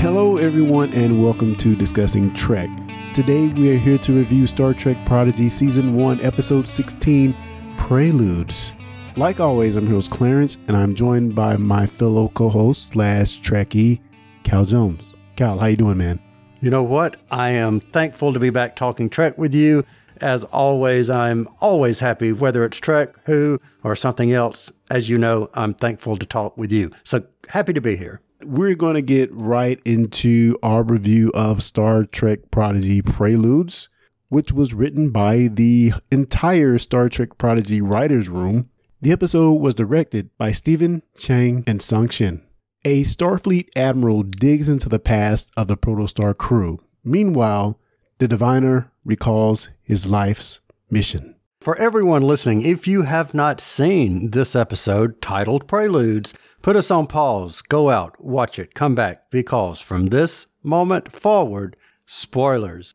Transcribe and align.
Hello, 0.00 0.38
everyone, 0.38 0.90
and 0.94 1.22
welcome 1.22 1.54
to 1.56 1.76
Discussing 1.76 2.32
Trek. 2.32 2.70
Today, 3.12 3.48
we 3.48 3.70
are 3.70 3.76
here 3.76 3.98
to 3.98 4.14
review 4.14 4.46
Star 4.46 4.72
Trek 4.72 4.96
Prodigy 5.04 5.50
Season 5.50 5.94
1, 5.94 6.22
Episode 6.22 6.66
16 6.66 7.36
Preludes. 7.76 8.72
Like 9.18 9.40
always, 9.40 9.76
I'm 9.76 9.84
your 9.84 9.96
host 9.96 10.10
Clarence, 10.10 10.56
and 10.68 10.74
I'm 10.74 10.94
joined 10.94 11.34
by 11.34 11.58
my 11.58 11.84
fellow 11.84 12.28
co-host 12.28 12.92
slash 12.92 13.42
Trekkie, 13.42 14.00
Cal 14.42 14.64
Jones. 14.64 15.16
Cal, 15.36 15.58
how 15.58 15.66
you 15.66 15.76
doing, 15.76 15.98
man? 15.98 16.18
You 16.62 16.70
know 16.70 16.82
what? 16.82 17.18
I 17.30 17.50
am 17.50 17.78
thankful 17.78 18.32
to 18.32 18.40
be 18.40 18.48
back 18.48 18.76
talking 18.76 19.10
Trek 19.10 19.36
with 19.36 19.54
you. 19.54 19.84
As 20.22 20.44
always, 20.44 21.10
I'm 21.10 21.46
always 21.60 22.00
happy, 22.00 22.32
whether 22.32 22.64
it's 22.64 22.78
Trek, 22.78 23.14
Who, 23.26 23.60
or 23.84 23.94
something 23.94 24.32
else. 24.32 24.72
As 24.90 25.10
you 25.10 25.18
know, 25.18 25.50
I'm 25.52 25.74
thankful 25.74 26.16
to 26.16 26.24
talk 26.24 26.56
with 26.56 26.72
you. 26.72 26.90
So 27.04 27.22
happy 27.50 27.74
to 27.74 27.82
be 27.82 27.96
here. 27.96 28.22
We're 28.42 28.74
going 28.74 28.94
to 28.94 29.02
get 29.02 29.34
right 29.34 29.80
into 29.84 30.58
our 30.62 30.82
review 30.82 31.30
of 31.34 31.62
Star 31.62 32.04
Trek 32.04 32.50
Prodigy 32.50 33.02
Preludes, 33.02 33.88
which 34.28 34.52
was 34.52 34.74
written 34.74 35.10
by 35.10 35.48
the 35.52 35.92
entire 36.10 36.78
Star 36.78 37.08
Trek 37.08 37.38
Prodigy 37.38 37.80
writers' 37.80 38.28
room 38.28 38.70
the 39.02 39.12
episode 39.12 39.54
was 39.54 39.74
directed 39.74 40.28
by 40.36 40.52
Steve 40.52 40.82
In 40.82 41.02
Chang 41.16 41.64
and 41.66 41.80
Sung 41.80 42.10
Shin. 42.10 42.42
A 42.84 43.02
Starfleet 43.02 43.68
admiral 43.74 44.22
digs 44.22 44.68
into 44.68 44.90
the 44.90 44.98
past 44.98 45.50
of 45.56 45.68
the 45.68 45.76
Protostar 45.78 46.36
crew. 46.36 46.80
Meanwhile, 47.02 47.78
the 48.18 48.28
diviner 48.28 48.92
recalls 49.02 49.70
his 49.82 50.06
life's 50.06 50.60
mission. 50.90 51.34
For 51.62 51.76
everyone 51.76 52.20
listening, 52.22 52.60
if 52.60 52.86
you 52.86 53.02
have 53.02 53.32
not 53.32 53.58
seen 53.58 54.32
this 54.32 54.54
episode 54.54 55.22
titled 55.22 55.66
Preludes, 55.66 56.34
put 56.62 56.76
us 56.76 56.90
on 56.90 57.06
pause, 57.06 57.62
go 57.62 57.90
out, 57.90 58.22
watch 58.22 58.58
it, 58.58 58.74
come 58.74 58.94
back, 58.94 59.30
because 59.30 59.80
from 59.80 60.06
this 60.06 60.46
moment 60.62 61.12
forward, 61.12 61.76
spoilers. 62.06 62.94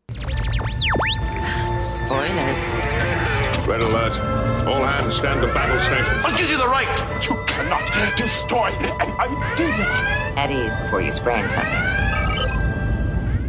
Spoilers. 1.79 2.75
Red 3.67 3.81
alert. 3.81 4.19
All 4.67 4.83
hands 4.83 5.15
stand 5.15 5.41
to 5.41 5.47
battle 5.47 5.79
stations. 5.79 6.23
What 6.23 6.37
gives 6.37 6.49
you 6.49 6.57
the 6.57 6.67
right? 6.67 6.87
You 7.23 7.43
cannot 7.47 8.15
destroy 8.15 8.67
an 8.69 9.11
idea. 9.19 9.85
At 10.37 10.51
ease 10.51 10.75
before 10.75 11.01
you 11.01 11.11
sprain 11.11 11.49
something. 11.49 11.95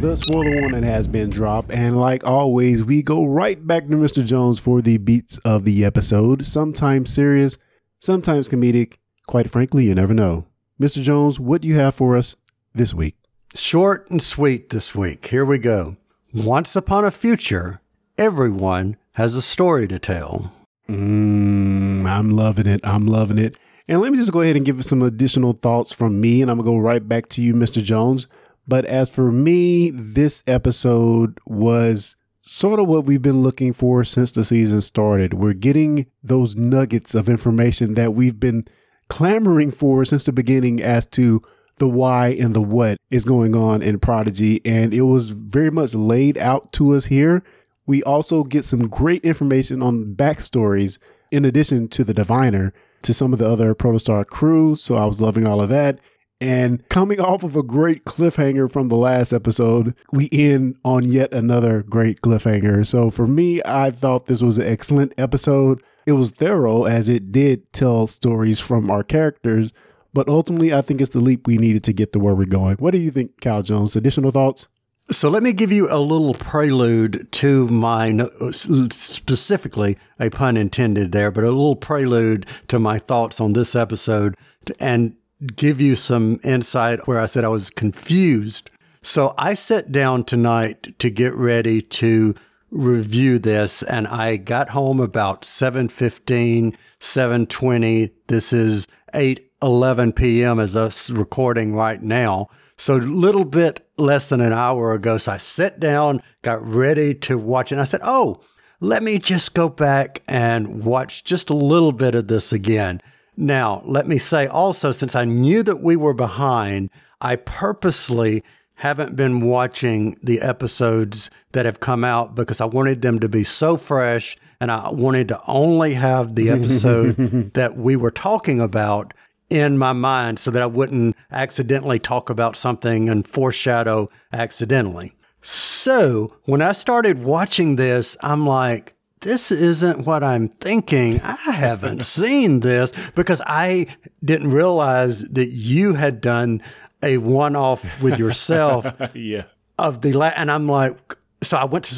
The 0.01 0.15
spoiler 0.15 0.61
warning 0.61 0.83
has 0.83 1.07
been 1.07 1.29
dropped, 1.29 1.71
and 1.71 1.99
like 1.99 2.25
always, 2.25 2.83
we 2.83 3.01
go 3.01 3.25
right 3.25 3.65
back 3.65 3.87
to 3.87 3.95
Mr. 3.95 4.23
Jones 4.23 4.59
for 4.59 4.81
the 4.81 4.97
beats 4.97 5.37
of 5.39 5.63
the 5.63 5.85
episode. 5.85 6.45
Sometimes 6.45 7.11
serious, 7.11 7.57
sometimes 7.99 8.47
comedic. 8.47 8.97
Quite 9.27 9.51
frankly, 9.51 9.85
you 9.85 9.93
never 9.93 10.13
know. 10.13 10.45
Mr. 10.79 11.01
Jones, 11.03 11.37
what 11.37 11.61
do 11.61 11.67
you 11.67 11.75
have 11.75 11.95
for 11.95 12.15
us 12.15 12.37
this 12.73 12.93
week? 12.93 13.15
Short 13.53 14.09
and 14.09 14.21
sweet 14.23 14.69
this 14.69 14.95
week. 14.95 15.27
Here 15.27 15.43
we 15.43 15.57
go. 15.57 15.97
Once 16.33 16.77
upon 16.77 17.03
a 17.03 17.11
future, 17.11 17.81
everyone 18.17 18.95
has 19.13 19.35
a 19.35 19.41
story 19.41 19.85
to 19.89 19.99
tell. 19.99 20.53
Mm, 20.87 22.09
I'm 22.09 22.29
loving 22.31 22.67
it. 22.67 22.79
I'm 22.85 23.05
loving 23.05 23.37
it. 23.37 23.57
And 23.89 24.01
let 24.01 24.13
me 24.13 24.17
just 24.17 24.31
go 24.31 24.41
ahead 24.41 24.55
and 24.55 24.65
give 24.65 24.83
some 24.85 25.01
additional 25.01 25.51
thoughts 25.51 25.91
from 25.91 26.21
me, 26.21 26.41
and 26.41 26.49
I'm 26.49 26.57
going 26.57 26.65
to 26.65 26.71
go 26.71 26.77
right 26.77 27.05
back 27.05 27.27
to 27.29 27.41
you, 27.41 27.53
Mr. 27.53 27.83
Jones. 27.83 28.27
But 28.65 28.85
as 28.85 29.09
for 29.09 29.31
me, 29.31 29.89
this 29.89 30.41
episode 30.47 31.37
was 31.45 32.15
sort 32.43 32.79
of 32.79 32.87
what 32.87 33.03
we've 33.05 33.21
been 33.21 33.43
looking 33.43 33.73
for 33.73 34.05
since 34.05 34.31
the 34.31 34.45
season 34.45 34.79
started. 34.79 35.33
We're 35.33 35.53
getting 35.53 36.05
those 36.23 36.55
nuggets 36.55 37.13
of 37.13 37.27
information 37.27 37.95
that 37.95 38.13
we've 38.13 38.39
been 38.39 38.65
clamoring 39.09 39.71
for 39.71 40.05
since 40.05 40.25
the 40.25 40.31
beginning 40.31 40.81
as 40.81 41.05
to 41.07 41.41
the 41.77 41.87
why 41.87 42.29
and 42.29 42.55
the 42.55 42.61
what 42.61 42.97
is 43.09 43.23
going 43.23 43.55
on 43.55 43.81
in 43.81 43.99
Prodigy. 43.99 44.61
And 44.65 44.93
it 44.93 45.03
was 45.03 45.29
very 45.29 45.71
much 45.71 45.93
laid 45.93 46.37
out 46.37 46.71
to 46.73 46.95
us 46.95 47.05
here. 47.05 47.43
We 47.85 48.03
also 48.03 48.43
get 48.43 48.65
some 48.65 48.87
great 48.87 49.23
information 49.23 49.81
on 49.81 50.15
backstories 50.15 50.97
in 51.31 51.45
addition 51.45 51.87
to 51.89 52.03
the 52.03 52.13
diviner 52.13 52.73
to 53.03 53.13
some 53.13 53.31
of 53.31 53.39
the 53.39 53.47
other 53.47 53.75
Protostar 53.75 54.25
crew. 54.25 54.75
So 54.75 54.95
I 54.95 55.05
was 55.05 55.21
loving 55.21 55.45
all 55.45 55.61
of 55.61 55.69
that. 55.69 55.99
And 56.39 56.87
coming 56.89 57.19
off 57.19 57.43
of 57.43 57.55
a 57.55 57.63
great 57.63 58.05
cliffhanger 58.05 58.71
from 58.71 58.89
the 58.89 58.95
last 58.95 59.33
episode, 59.33 59.95
we 60.11 60.29
end 60.31 60.77
on 60.85 61.11
yet 61.11 61.33
another 61.33 61.81
great 61.83 62.21
cliffhanger. 62.21 62.85
So 62.85 63.09
for 63.09 63.25
me, 63.25 63.61
I 63.65 63.89
thought 63.89 64.27
this 64.27 64.43
was 64.43 64.59
an 64.59 64.67
excellent 64.67 65.13
episode. 65.17 65.81
It 66.07 66.13
was 66.13 66.31
thorough 66.31 66.85
as 66.85 67.09
it 67.09 67.33
did 67.33 67.71
tell 67.73 68.07
stories 68.07 68.61
from 68.61 68.89
our 68.89 69.03
characters, 69.03 69.73
but 70.13 70.29
ultimately, 70.29 70.73
I 70.73 70.81
think 70.81 71.01
it's 71.01 71.11
the 71.11 71.19
leap 71.19 71.45
we 71.45 71.57
needed 71.57 71.83
to 71.83 71.93
get 71.93 72.13
to 72.13 72.19
where 72.19 72.33
we're 72.33 72.45
going. 72.45 72.77
What 72.77 72.91
do 72.91 72.97
you 72.97 73.11
think, 73.11 73.41
Cal 73.41 73.61
Jones? 73.61 73.93
Additional 73.97 74.31
thoughts? 74.31 74.69
So 75.11 75.29
let 75.29 75.43
me 75.43 75.51
give 75.51 75.69
you 75.71 75.89
a 75.91 75.99
little 75.99 76.33
prelude 76.33 77.27
to 77.33 77.67
my, 77.67 78.17
specifically 78.51 79.97
a 80.17 80.29
pun 80.29 80.55
intended 80.55 81.11
there, 81.11 81.29
but 81.29 81.43
a 81.43 81.47
little 81.47 81.75
prelude 81.75 82.45
to 82.69 82.79
my 82.79 82.99
thoughts 82.99 83.41
on 83.41 83.51
this 83.51 83.75
episode 83.75 84.35
and 84.79 85.13
give 85.57 85.81
you 85.81 85.97
some 85.97 86.39
insight 86.43 87.05
where 87.05 87.19
I 87.19 87.25
said 87.25 87.43
I 87.43 87.49
was 87.49 87.69
confused. 87.69 88.69
So 89.01 89.33
I 89.37 89.55
sat 89.55 89.91
down 89.91 90.23
tonight 90.23 90.97
to 90.99 91.09
get 91.09 91.33
ready 91.35 91.81
to 91.81 92.33
review 92.77 93.39
this 93.39 93.83
and 93.83 94.07
I 94.07 94.37
got 94.37 94.69
home 94.69 94.99
about 94.99 95.43
7:15, 95.43 96.75
7:20. 96.99 98.11
This 98.27 98.53
is 98.53 98.87
8:11 99.13 100.15
p.m. 100.15 100.59
as 100.59 100.75
us 100.75 101.09
recording 101.09 101.73
right 101.73 102.01
now. 102.01 102.49
So 102.77 102.97
a 102.97 102.99
little 102.99 103.45
bit 103.45 103.87
less 103.97 104.29
than 104.29 104.39
an 104.39 104.53
hour 104.53 104.93
ago. 104.93 105.17
So 105.17 105.31
I 105.31 105.37
sat 105.37 105.79
down, 105.79 106.21
got 106.43 106.65
ready 106.65 107.15
to 107.15 107.37
watch. 107.37 107.71
And 107.71 107.81
I 107.81 107.85
said, 107.85 108.01
Oh, 108.03 108.41
let 108.79 109.01
me 109.01 109.17
just 109.17 109.55
go 109.55 109.67
back 109.69 110.21
and 110.27 110.83
watch 110.83 111.23
just 111.23 111.49
a 111.49 111.55
little 111.55 111.91
bit 111.91 112.13
of 112.13 112.27
this 112.27 112.53
again. 112.53 113.01
Now, 113.35 113.81
let 113.85 114.07
me 114.07 114.19
say 114.19 114.47
also, 114.47 114.91
since 114.91 115.15
I 115.15 115.25
knew 115.25 115.63
that 115.63 115.81
we 115.81 115.95
were 115.95 116.13
behind, 116.13 116.91
I 117.21 117.37
purposely 117.37 118.43
haven't 118.77 119.15
been 119.15 119.41
watching 119.41 120.17
the 120.21 120.39
episodes 120.39 121.31
that 121.51 121.65
have 121.65 121.79
come 121.79 122.03
out 122.03 122.35
because 122.35 122.61
I 122.61 122.65
wanted 122.65 123.01
them 123.01 123.19
to 123.19 123.27
be 123.27 123.43
so 123.43 123.75
fresh 123.75 124.37
and 124.59 124.71
I 124.71 124.89
wanted 124.89 125.27
to 125.29 125.41
only 125.47 125.95
have 125.95 126.35
the 126.35 126.51
episode 126.51 127.51
that 127.53 127.75
we 127.75 127.95
were 127.95 128.11
talking 128.11 128.61
about 128.61 129.13
in 129.49 129.77
my 129.79 129.93
mind 129.93 130.37
so 130.37 130.51
that 130.51 130.61
I 130.61 130.67
wouldn't 130.67 131.15
accidentally 131.31 131.97
talk 131.97 132.29
about 132.29 132.55
something 132.55 133.09
and 133.09 133.27
foreshadow 133.27 134.09
accidentally. 134.31 135.15
So 135.41 136.35
when 136.45 136.61
I 136.61 136.73
started 136.73 137.23
watching 137.23 137.77
this, 137.77 138.15
I'm 138.21 138.45
like, 138.45 138.93
this 139.21 139.51
isn't 139.51 140.05
what 140.05 140.23
I'm 140.23 140.49
thinking. 140.49 141.19
I 141.21 141.51
haven't 141.51 142.03
seen 142.03 142.59
this 142.59 142.93
because 143.15 143.41
I 143.47 143.87
didn't 144.23 144.51
realize 144.51 145.21
that 145.29 145.49
you 145.49 145.95
had 145.95 146.21
done 146.21 146.61
a 147.03 147.17
one 147.17 147.55
off 147.55 148.01
with 148.01 148.17
yourself. 148.19 148.85
yeah. 149.13 149.43
Of 149.79 150.01
the, 150.01 150.13
la- 150.13 150.31
and 150.35 150.49
I'm 150.51 150.67
like, 150.67 150.97
so 151.43 151.57
I 151.57 151.65
went 151.65 151.85
to 151.85 151.93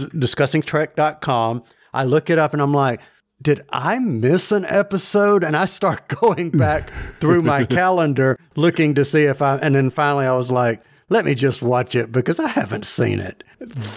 discussingtrek.com. 0.73 1.63
I 1.93 2.03
look 2.03 2.29
it 2.29 2.37
up 2.37 2.53
and 2.53 2.61
I'm 2.61 2.73
like, 2.73 3.01
did 3.41 3.63
I 3.69 3.99
miss 3.99 4.51
an 4.51 4.65
episode? 4.65 5.43
And 5.43 5.55
I 5.55 5.65
start 5.65 6.07
going 6.21 6.49
back 6.51 6.89
through 7.19 7.41
my 7.41 7.63
calendar 7.79 8.37
looking 8.55 8.95
to 8.95 9.05
see 9.05 9.23
if 9.23 9.41
I, 9.41 9.55
and 9.57 9.75
then 9.75 9.89
finally 9.89 10.25
I 10.25 10.35
was 10.35 10.51
like, 10.51 10.83
let 11.09 11.25
me 11.25 11.33
just 11.35 11.61
watch 11.61 11.95
it 11.95 12.11
because 12.11 12.39
I 12.39 12.47
haven't 12.47 12.85
seen 12.85 13.19
it. 13.19 13.43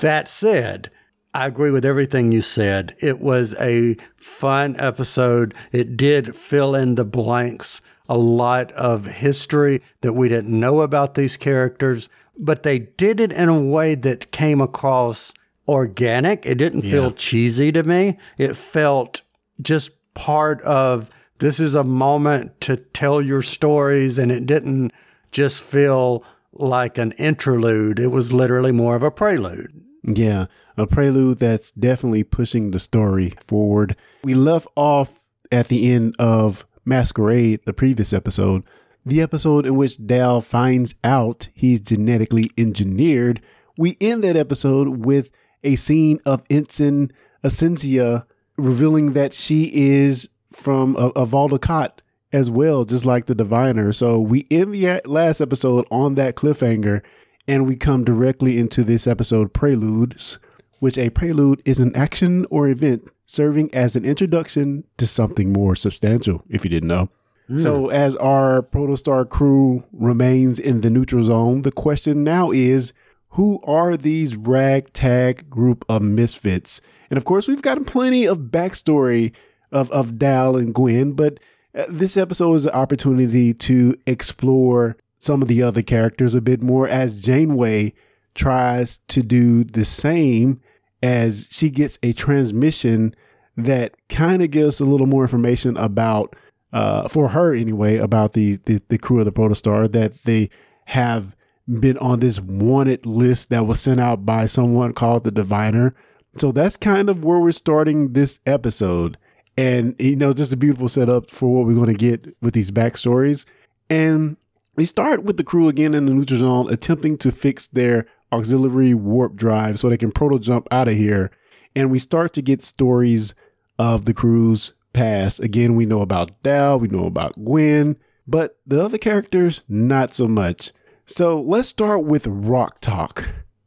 That 0.00 0.28
said, 0.28 0.90
I 1.34 1.46
agree 1.46 1.70
with 1.70 1.84
everything 1.84 2.30
you 2.32 2.40
said. 2.40 2.94
It 3.00 3.20
was 3.20 3.54
a 3.60 3.96
fun 4.16 4.76
episode. 4.78 5.54
It 5.72 5.96
did 5.96 6.34
fill 6.36 6.74
in 6.74 6.94
the 6.94 7.04
blanks, 7.04 7.82
a 8.12 8.18
lot 8.18 8.70
of 8.72 9.06
history 9.06 9.80
that 10.02 10.12
we 10.12 10.28
didn't 10.28 10.60
know 10.60 10.82
about 10.82 11.14
these 11.14 11.38
characters, 11.38 12.10
but 12.36 12.62
they 12.62 12.78
did 12.78 13.20
it 13.20 13.32
in 13.32 13.48
a 13.48 13.58
way 13.58 13.94
that 13.94 14.30
came 14.32 14.60
across 14.60 15.32
organic. 15.66 16.44
It 16.44 16.58
didn't 16.58 16.82
feel 16.82 17.04
yeah. 17.04 17.16
cheesy 17.16 17.72
to 17.72 17.82
me. 17.82 18.18
It 18.36 18.54
felt 18.54 19.22
just 19.62 19.92
part 20.12 20.60
of 20.60 21.08
this 21.38 21.58
is 21.58 21.74
a 21.74 21.84
moment 21.84 22.60
to 22.60 22.76
tell 22.76 23.22
your 23.22 23.40
stories 23.40 24.18
and 24.18 24.30
it 24.30 24.44
didn't 24.44 24.92
just 25.30 25.62
feel 25.62 26.22
like 26.52 26.98
an 26.98 27.12
interlude. 27.12 27.98
It 27.98 28.08
was 28.08 28.30
literally 28.30 28.72
more 28.72 28.94
of 28.94 29.02
a 29.02 29.10
prelude. 29.10 29.72
Yeah, 30.04 30.48
a 30.76 30.86
prelude 30.86 31.38
that's 31.38 31.70
definitely 31.70 32.24
pushing 32.24 32.72
the 32.72 32.78
story 32.78 33.32
forward. 33.46 33.96
We 34.22 34.34
left 34.34 34.66
off 34.76 35.22
at 35.50 35.68
the 35.68 35.90
end 35.90 36.14
of 36.18 36.66
Masquerade, 36.84 37.60
the 37.64 37.72
previous 37.72 38.12
episode, 38.12 38.62
the 39.04 39.20
episode 39.20 39.66
in 39.66 39.76
which 39.76 40.04
Dal 40.06 40.40
finds 40.40 40.94
out 41.02 41.48
he's 41.54 41.80
genetically 41.80 42.50
engineered. 42.56 43.40
We 43.76 43.96
end 44.00 44.22
that 44.24 44.36
episode 44.36 45.04
with 45.04 45.30
a 45.64 45.76
scene 45.76 46.20
of 46.24 46.44
Ensign 46.50 47.12
Asencia 47.44 48.26
revealing 48.56 49.12
that 49.14 49.32
she 49.32 49.70
is 49.72 50.28
from 50.52 50.96
uh, 50.96 51.10
a, 51.16 51.22
a 51.22 51.26
Vau 51.26 51.48
N'Akat 51.48 51.98
as 52.32 52.50
well, 52.50 52.84
just 52.84 53.04
like 53.04 53.26
the 53.26 53.34
diviner. 53.34 53.92
So 53.92 54.18
we 54.20 54.46
end 54.50 54.74
the 54.74 54.88
uh, 54.88 55.00
last 55.04 55.40
episode 55.40 55.86
on 55.90 56.14
that 56.14 56.36
cliffhanger, 56.36 57.02
And 57.48 57.66
we 57.66 57.76
come 57.76 58.04
directly 58.04 58.58
into 58.58 58.84
this 58.84 59.06
episode 59.06 59.52
preludes, 59.52 60.38
which 60.78 60.98
a 60.98 61.10
prelude 61.10 61.62
is 61.64 61.80
an 61.80 61.94
action 61.96 62.46
or 62.50 62.68
event 62.68 63.08
serving 63.32 63.74
as 63.74 63.96
an 63.96 64.04
introduction 64.04 64.84
to 64.98 65.06
something 65.06 65.52
more 65.52 65.74
substantial, 65.74 66.42
if 66.48 66.64
you 66.64 66.70
didn't 66.70 66.88
know. 66.88 67.08
So, 67.56 67.90
as 67.90 68.16
our 68.16 68.62
Protostar 68.62 69.28
crew 69.28 69.84
remains 69.92 70.58
in 70.58 70.80
the 70.80 70.88
neutral 70.88 71.24
zone, 71.24 71.62
the 71.62 71.72
question 71.72 72.24
now 72.24 72.50
is 72.50 72.94
who 73.30 73.60
are 73.64 73.96
these 73.96 74.36
ragtag 74.36 75.50
group 75.50 75.84
of 75.88 76.00
misfits? 76.00 76.80
And 77.10 77.18
of 77.18 77.24
course, 77.24 77.48
we've 77.48 77.60
gotten 77.60 77.84
plenty 77.84 78.26
of 78.26 78.38
backstory 78.38 79.32
of, 79.70 79.90
of 79.90 80.18
Dal 80.18 80.56
and 80.56 80.74
Gwen, 80.74 81.12
but 81.12 81.40
uh, 81.74 81.84
this 81.88 82.16
episode 82.16 82.54
is 82.54 82.66
an 82.66 82.72
opportunity 82.72 83.52
to 83.54 83.96
explore 84.06 84.96
some 85.18 85.42
of 85.42 85.48
the 85.48 85.62
other 85.62 85.82
characters 85.82 86.34
a 86.34 86.40
bit 86.40 86.62
more 86.62 86.88
as 86.88 87.20
Janeway 87.20 87.92
tries 88.34 88.98
to 89.08 89.22
do 89.22 89.64
the 89.64 89.84
same 89.84 90.60
as 91.02 91.48
she 91.50 91.70
gets 91.70 91.98
a 92.02 92.12
transmission 92.12 93.14
that 93.56 93.94
kind 94.08 94.42
of 94.42 94.50
gives 94.50 94.80
a 94.80 94.84
little 94.84 95.06
more 95.06 95.22
information 95.22 95.76
about 95.76 96.34
uh, 96.72 97.06
for 97.08 97.28
her 97.28 97.54
anyway, 97.54 97.96
about 97.96 98.32
the, 98.32 98.56
the, 98.64 98.80
the 98.88 98.98
crew 98.98 99.18
of 99.18 99.24
the 99.26 99.32
Protostar 99.32 99.90
that 99.92 100.24
they 100.24 100.48
have 100.86 101.36
been 101.68 101.98
on 101.98 102.20
this 102.20 102.40
wanted 102.40 103.06
list 103.06 103.50
that 103.50 103.66
was 103.66 103.80
sent 103.80 104.00
out 104.00 104.24
by 104.24 104.46
someone 104.46 104.92
called 104.92 105.24
the 105.24 105.30
Diviner. 105.30 105.94
So 106.38 106.50
that's 106.50 106.76
kind 106.76 107.10
of 107.10 107.24
where 107.24 107.38
we're 107.38 107.52
starting 107.52 108.14
this 108.14 108.40
episode. 108.46 109.18
And, 109.56 109.94
you 109.98 110.16
know, 110.16 110.32
just 110.32 110.52
a 110.52 110.56
beautiful 110.56 110.88
setup 110.88 111.30
for 111.30 111.54
what 111.54 111.66
we're 111.66 111.74
going 111.74 111.94
to 111.94 111.94
get 111.94 112.34
with 112.40 112.54
these 112.54 112.70
backstories. 112.70 113.44
And 113.90 114.38
we 114.74 114.86
start 114.86 115.24
with 115.24 115.36
the 115.36 115.44
crew 115.44 115.68
again 115.68 115.92
in 115.92 116.06
the 116.06 116.14
neutral 116.14 116.40
zone 116.40 116.72
attempting 116.72 117.18
to 117.18 117.30
fix 117.30 117.66
their 117.66 118.06
auxiliary 118.32 118.94
warp 118.94 119.34
drive 119.34 119.78
so 119.78 119.90
they 119.90 119.98
can 119.98 120.10
proto 120.10 120.38
jump 120.38 120.66
out 120.70 120.88
of 120.88 120.94
here. 120.94 121.30
And 121.74 121.90
we 121.90 121.98
start 121.98 122.32
to 122.34 122.42
get 122.42 122.62
stories 122.62 123.34
of 123.78 124.04
the 124.04 124.14
crew's 124.14 124.74
past. 124.92 125.40
Again, 125.40 125.74
we 125.74 125.86
know 125.86 126.00
about 126.00 126.42
Dal, 126.42 126.78
we 126.78 126.88
know 126.88 127.06
about 127.06 127.34
Gwen, 127.44 127.96
but 128.26 128.58
the 128.66 128.82
other 128.82 128.98
characters, 128.98 129.62
not 129.68 130.14
so 130.14 130.28
much. 130.28 130.72
So 131.06 131.40
let's 131.40 131.68
start 131.68 132.04
with 132.04 132.26
Rok-Tahk, 132.26 133.26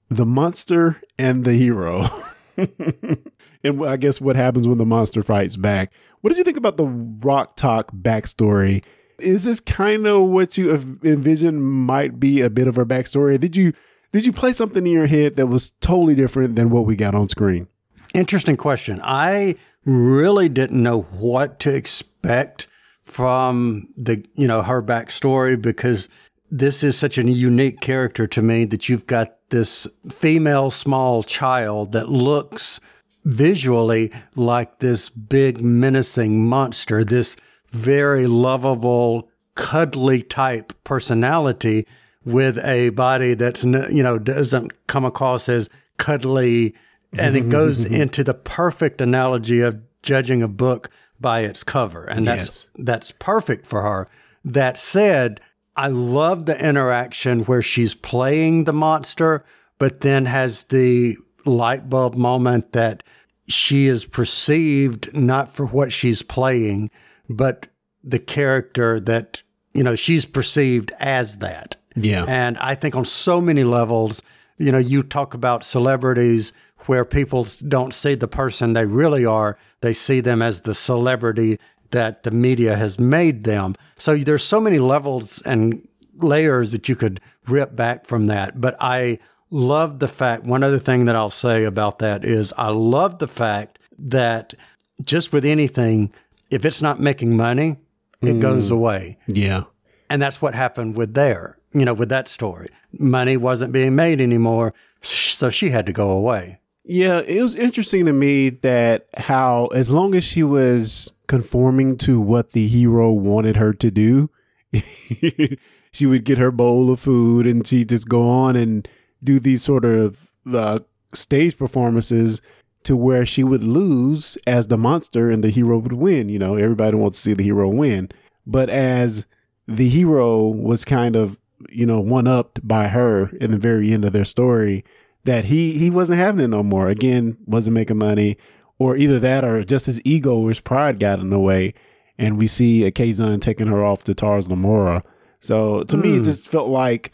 the 0.09 0.25
monster 0.25 1.01
and 1.17 1.43
the 1.43 1.53
hero. 1.53 2.07
and 2.57 3.85
I 3.85 3.97
guess 3.97 4.21
what 4.21 4.35
happens 4.35 4.67
when 4.67 4.77
the 4.77 4.85
monster 4.85 5.21
fights 5.23 5.55
back. 5.55 5.91
What 6.21 6.29
did 6.29 6.37
you 6.37 6.43
think 6.43 6.57
about 6.57 6.77
the 6.77 6.87
Rok-Tahk 6.87 7.91
backstory? 7.91 8.83
Is 9.19 9.43
this 9.43 9.59
kind 9.59 10.07
of 10.07 10.23
what 10.23 10.57
you 10.57 10.71
envision 11.03 11.61
might 11.61 12.19
be 12.19 12.41
a 12.41 12.49
bit 12.49 12.67
of 12.67 12.75
her 12.75 12.85
backstory? 12.85 13.39
Did 13.39 13.55
you 13.55 13.73
did 14.11 14.25
you 14.25 14.31
play 14.31 14.53
something 14.53 14.85
in 14.85 14.93
your 14.93 15.07
head 15.07 15.35
that 15.35 15.47
was 15.47 15.71
totally 15.81 16.15
different 16.15 16.55
than 16.55 16.69
what 16.69 16.85
we 16.85 16.95
got 16.95 17.15
on 17.15 17.27
screen? 17.27 17.67
Interesting 18.15 18.55
question. 18.55 19.01
I 19.03 19.55
really 19.83 20.47
didn't 20.47 20.81
know 20.81 21.01
what 21.01 21.59
to 21.59 21.75
expect 21.75 22.67
from 23.03 23.89
the 23.97 24.25
you 24.35 24.47
know 24.47 24.63
her 24.63 24.81
backstory 24.81 25.61
because 25.61 26.07
this 26.49 26.81
is 26.81 26.97
such 26.97 27.17
a 27.17 27.23
unique 27.23 27.81
character 27.81 28.25
to 28.25 28.41
me 28.41 28.63
that 28.65 28.87
you've 28.87 29.05
got 29.05 29.35
this 29.49 29.85
female 30.09 30.71
small 30.71 31.23
child 31.23 31.91
that 31.91 32.07
looks 32.07 32.79
visually 33.25 34.13
like 34.35 34.79
this 34.79 35.09
big 35.09 35.61
menacing 35.61 36.47
monster, 36.47 37.03
this 37.03 37.35
very 37.71 38.27
lovable, 38.27 39.29
cuddly 39.55 40.23
type 40.23 40.71
personality 40.85 41.85
with 42.23 42.57
a 42.59 42.91
body 42.91 43.33
that's 43.33 43.65
you 43.65 44.01
know 44.01 44.17
doesn't 44.17 44.87
come 44.87 45.03
across 45.03 45.49
as 45.49 45.69
cuddly 45.97 46.73
and 47.19 47.35
it 47.37 47.49
goes 47.49 47.85
into 48.01 48.23
the 48.23 48.33
perfect 48.33 49.01
analogy 49.01 49.61
of 49.61 49.79
judging 50.01 50.41
a 50.43 50.47
book 50.47 50.89
by 51.19 51.41
its 51.41 51.63
cover 51.63 52.03
and 52.05 52.27
that's 52.27 52.45
Yes. 52.45 52.67
that's 52.77 53.11
perfect 53.11 53.65
for 53.65 53.81
her 53.81 54.07
that 54.43 54.77
said 54.77 55.39
i 55.75 55.87
love 55.87 56.45
the 56.45 56.57
interaction 56.63 57.41
where 57.45 57.61
she's 57.61 57.93
playing 57.95 58.65
the 58.65 58.73
monster 58.73 59.43
but 59.79 60.01
then 60.01 60.25
has 60.25 60.63
the 60.63 61.15
light 61.45 61.89
bulb 61.89 62.15
moment 62.15 62.73
that 62.73 63.01
she 63.47 63.87
is 63.87 64.05
perceived 64.05 65.15
not 65.15 65.51
for 65.51 65.65
what 65.65 65.91
she's 65.93 66.21
playing 66.21 66.91
but 67.29 67.67
the 68.03 68.19
character 68.19 68.99
that 68.99 69.41
you 69.73 69.83
know 69.83 69.95
she's 69.95 70.25
perceived 70.25 70.91
as 70.99 71.37
that 71.39 71.75
Yeah. 71.95 72.25
and 72.27 72.57
I 72.59 72.75
think 72.75 72.95
on 72.95 73.05
so 73.05 73.41
many 73.41 73.63
levels, 73.63 74.21
you 74.57 74.71
know, 74.71 74.77
you 74.77 75.01
talk 75.03 75.33
about 75.33 75.63
celebrities 75.63 76.53
where 76.87 77.05
people 77.05 77.47
don't 77.67 77.93
see 77.93 78.15
the 78.15 78.27
person 78.27 78.73
they 78.73 78.85
really 78.85 79.25
are, 79.25 79.57
they 79.81 79.93
see 79.93 80.19
them 80.19 80.41
as 80.41 80.61
the 80.61 80.73
celebrity 80.73 81.59
that 81.91 82.23
the 82.23 82.31
media 82.31 82.75
has 82.75 82.99
made 82.99 83.43
them. 83.43 83.75
So 83.97 84.17
there's 84.17 84.43
so 84.43 84.59
many 84.59 84.79
levels 84.79 85.41
and 85.43 85.87
layers 86.17 86.71
that 86.71 86.89
you 86.89 86.95
could 86.95 87.21
rip 87.47 87.75
back 87.75 88.05
from 88.05 88.27
that. 88.27 88.59
But 88.59 88.75
I 88.79 89.19
love 89.49 89.99
the 89.99 90.07
fact, 90.07 90.43
one 90.43 90.63
other 90.63 90.79
thing 90.79 91.05
that 91.05 91.15
I'll 91.15 91.29
say 91.29 91.63
about 91.63 91.99
that 91.99 92.25
is 92.25 92.53
I 92.57 92.69
love 92.69 93.19
the 93.19 93.27
fact 93.27 93.79
that 93.97 94.53
just 95.01 95.31
with 95.31 95.45
anything, 95.45 96.11
if 96.49 96.65
it's 96.65 96.81
not 96.81 96.99
making 96.99 97.37
money, 97.37 97.77
it 98.21 98.35
mm. 98.35 98.41
goes 98.41 98.71
away. 98.71 99.17
Yeah. 99.27 99.63
And 100.09 100.21
that's 100.21 100.41
what 100.41 100.55
happened 100.55 100.95
with 100.95 101.13
there, 101.13 101.57
you 101.73 101.85
know, 101.85 101.93
with 101.93 102.09
that 102.09 102.27
story. 102.27 102.69
Money 102.97 103.37
wasn't 103.37 103.73
being 103.73 103.95
made 103.95 104.21
anymore, 104.21 104.73
so 105.01 105.49
she 105.49 105.69
had 105.69 105.85
to 105.85 105.93
go 105.93 106.09
away. 106.11 106.59
Yeah, 106.87 107.21
it 107.21 107.41
was 107.41 107.55
interesting 107.55 108.05
to 108.05 108.13
me 108.13 108.49
that 108.49 109.07
how 109.17 109.67
as 109.67 109.91
long 109.91 110.13
as 110.13 110.23
she 110.23 110.43
was 110.43 111.11
conforming 111.27 111.97
to 111.97 112.21
what 112.21 112.51
the 112.51 112.67
hero 112.67 113.11
wanted 113.11 113.55
her 113.55 113.73
to 113.73 113.89
do, 113.89 114.29
she 115.91 116.05
would 116.05 116.25
get 116.25 116.37
her 116.37 116.51
bowl 116.51 116.91
of 116.91 116.99
food 116.99 117.47
and 117.47 117.65
she'd 117.65 117.89
just 117.89 118.07
go 118.07 118.29
on 118.29 118.55
and 118.55 118.87
do 119.23 119.39
these 119.39 119.63
sort 119.63 119.83
of 119.83 120.29
uh, 120.53 120.79
stage 121.11 121.57
performances 121.57 122.39
to 122.83 122.95
where 122.95 123.25
she 123.25 123.43
would 123.43 123.63
lose 123.63 124.37
as 124.45 124.67
the 124.67 124.77
monster 124.77 125.31
and 125.31 125.43
the 125.43 125.49
hero 125.49 125.79
would 125.79 125.93
win. 125.93 126.29
You 126.29 126.37
know, 126.37 126.55
everybody 126.55 126.95
wants 126.95 127.17
to 127.17 127.21
see 127.23 127.33
the 127.33 127.43
hero 127.43 127.67
win. 127.67 128.11
But 128.45 128.69
as 128.69 129.25
the 129.67 129.89
hero 129.89 130.45
was 130.45 130.85
kind 130.85 131.15
of, 131.15 131.39
you 131.67 131.87
know, 131.87 131.99
one 131.99 132.27
upped 132.27 132.67
by 132.67 132.89
her 132.89 133.29
in 133.41 133.49
the 133.49 133.57
very 133.57 133.91
end 133.91 134.05
of 134.05 134.13
their 134.13 134.23
story, 134.23 134.85
that 135.25 135.45
he 135.45 135.77
he 135.77 135.89
wasn't 135.89 136.19
having 136.19 136.43
it 136.43 136.47
no 136.47 136.63
more. 136.63 136.87
Again, 136.87 137.37
wasn't 137.45 137.75
making 137.75 137.97
money, 137.97 138.37
or 138.79 138.95
either 138.95 139.19
that 139.19 139.43
or 139.43 139.63
just 139.63 139.85
his 139.85 140.01
ego 140.05 140.39
or 140.39 140.49
his 140.49 140.59
pride 140.59 140.99
got 140.99 141.19
in 141.19 141.29
the 141.29 141.39
way. 141.39 141.73
And 142.17 142.37
we 142.37 142.47
see 142.47 142.85
a 142.85 142.91
Kazon 142.91 143.41
taking 143.41 143.67
her 143.67 143.83
off 143.83 144.05
to 144.05 144.13
Tars 144.13 144.47
Lamora. 144.47 145.03
So 145.41 145.83
to 145.83 145.97
me, 145.97 146.15
it 146.15 146.19
hmm. 146.19 146.23
just 146.23 146.47
felt 146.47 146.69
like 146.69 147.11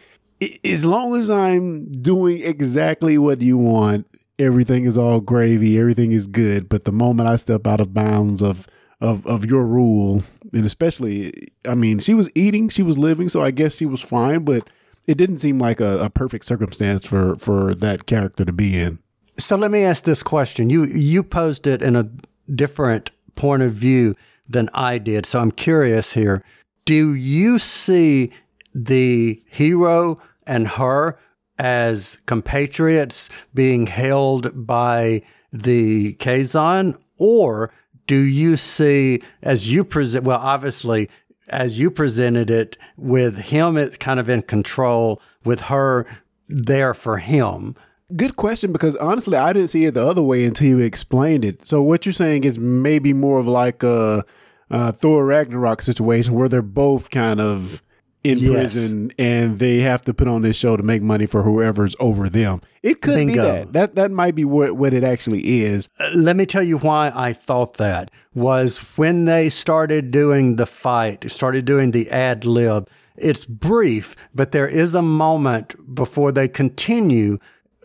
as 0.63 0.85
long 0.85 1.15
as 1.15 1.29
I'm 1.29 1.91
doing 1.91 2.43
exactly 2.43 3.17
what 3.17 3.41
you 3.41 3.57
want, 3.57 4.07
everything 4.39 4.85
is 4.85 4.97
all 4.97 5.19
gravy, 5.19 5.79
everything 5.79 6.11
is 6.11 6.27
good. 6.27 6.69
But 6.69 6.85
the 6.85 6.91
moment 6.91 7.29
I 7.29 7.35
step 7.35 7.67
out 7.67 7.79
of 7.79 7.93
bounds 7.93 8.41
of 8.41 8.67
of 8.99 9.25
of 9.25 9.45
your 9.45 9.65
rule, 9.65 10.23
and 10.53 10.65
especially, 10.65 11.51
I 11.65 11.75
mean, 11.75 11.99
she 11.99 12.13
was 12.13 12.29
eating, 12.35 12.69
she 12.69 12.83
was 12.83 12.97
living, 12.97 13.29
so 13.29 13.41
I 13.41 13.51
guess 13.51 13.75
she 13.75 13.85
was 13.85 14.01
fine. 14.01 14.43
But 14.43 14.67
it 15.07 15.17
didn't 15.17 15.39
seem 15.39 15.59
like 15.59 15.79
a, 15.79 15.99
a 15.99 16.09
perfect 16.09 16.45
circumstance 16.45 17.05
for 17.05 17.35
for 17.35 17.73
that 17.75 18.05
character 18.05 18.45
to 18.45 18.53
be 18.53 18.79
in. 18.79 18.99
So 19.37 19.55
let 19.55 19.71
me 19.71 19.83
ask 19.83 20.03
this 20.03 20.23
question. 20.23 20.69
You 20.69 20.85
you 20.85 21.23
posed 21.23 21.67
it 21.67 21.81
in 21.81 21.95
a 21.95 22.09
different 22.53 23.11
point 23.35 23.63
of 23.63 23.73
view 23.73 24.15
than 24.47 24.69
I 24.73 24.97
did. 24.97 25.25
So 25.25 25.39
I'm 25.39 25.51
curious 25.51 26.13
here. 26.13 26.43
Do 26.85 27.13
you 27.13 27.59
see 27.59 28.31
the 28.73 29.41
hero 29.49 30.19
and 30.47 30.67
her 30.67 31.17
as 31.57 32.17
compatriots 32.25 33.29
being 33.53 33.87
held 33.87 34.65
by 34.65 35.21
the 35.53 36.13
Kazon 36.15 36.97
or 37.17 37.71
do 38.07 38.17
you 38.17 38.57
see 38.57 39.21
as 39.43 39.71
you 39.71 39.83
present 39.83 40.23
well 40.23 40.39
obviously 40.39 41.09
as 41.51 41.77
you 41.77 41.91
presented 41.91 42.49
it 42.49 42.77
with 42.97 43.37
him 43.37 43.77
it's 43.77 43.97
kind 43.97 44.19
of 44.19 44.29
in 44.29 44.41
control 44.41 45.21
with 45.43 45.61
her 45.61 46.05
there 46.47 46.93
for 46.93 47.17
him 47.17 47.75
Good 48.15 48.35
question 48.35 48.73
because 48.73 48.95
honestly, 48.97 49.37
I 49.37 49.53
didn't 49.53 49.69
see 49.69 49.85
it 49.85 49.93
the 49.93 50.05
other 50.05 50.21
way 50.21 50.43
until 50.43 50.67
you 50.67 50.79
explained 50.79 51.45
it. 51.45 51.65
So 51.65 51.81
what 51.81 52.05
you're 52.05 52.11
saying 52.11 52.43
is 52.43 52.57
maybe 52.57 53.13
more 53.13 53.39
of 53.39 53.47
like 53.47 53.83
a, 53.83 54.25
a 54.69 54.91
Thor 54.91 55.25
Ragnarok 55.25 55.81
situation 55.81 56.33
where 56.33 56.49
they're 56.49 56.61
both 56.61 57.09
kind 57.09 57.39
of 57.39 57.81
in 58.23 58.37
Yes. 58.37 58.51
prison 58.73 59.11
and 59.17 59.57
they 59.59 59.79
have 59.79 60.01
to 60.03 60.13
put 60.13 60.27
on 60.27 60.41
this 60.43 60.55
show 60.55 60.77
to 60.77 60.83
make 60.83 61.01
money 61.01 61.25
for 61.25 61.41
whoever's 61.43 61.95
over 61.99 62.29
them. 62.29 62.61
It 62.83 63.01
could 63.01 63.15
be 63.27 63.33
that. 63.35 63.73
That 63.73 63.95
that 63.95 64.11
might 64.11 64.35
be 64.35 64.45
what 64.45 64.73
what 64.77 64.93
it 64.93 65.03
actually 65.03 65.61
is. 65.63 65.89
Uh, 65.99 66.09
let 66.15 66.35
me 66.35 66.45
tell 66.45 66.63
you 66.63 66.77
why 66.77 67.11
I 67.15 67.33
thought 67.33 67.75
that 67.77 68.11
was 68.33 68.77
when 68.97 69.25
they 69.25 69.49
started 69.49 70.11
doing 70.11 70.55
the 70.57 70.65
fight, 70.65 71.29
started 71.31 71.65
doing 71.65 71.91
the 71.91 72.09
ad 72.11 72.45
lib, 72.45 72.87
it's 73.17 73.43
brief, 73.45 74.15
but 74.33 74.51
there 74.51 74.67
is 74.67 74.95
a 74.95 75.01
moment 75.01 75.75
before 75.95 76.31
they 76.31 76.47
continue 76.47 77.37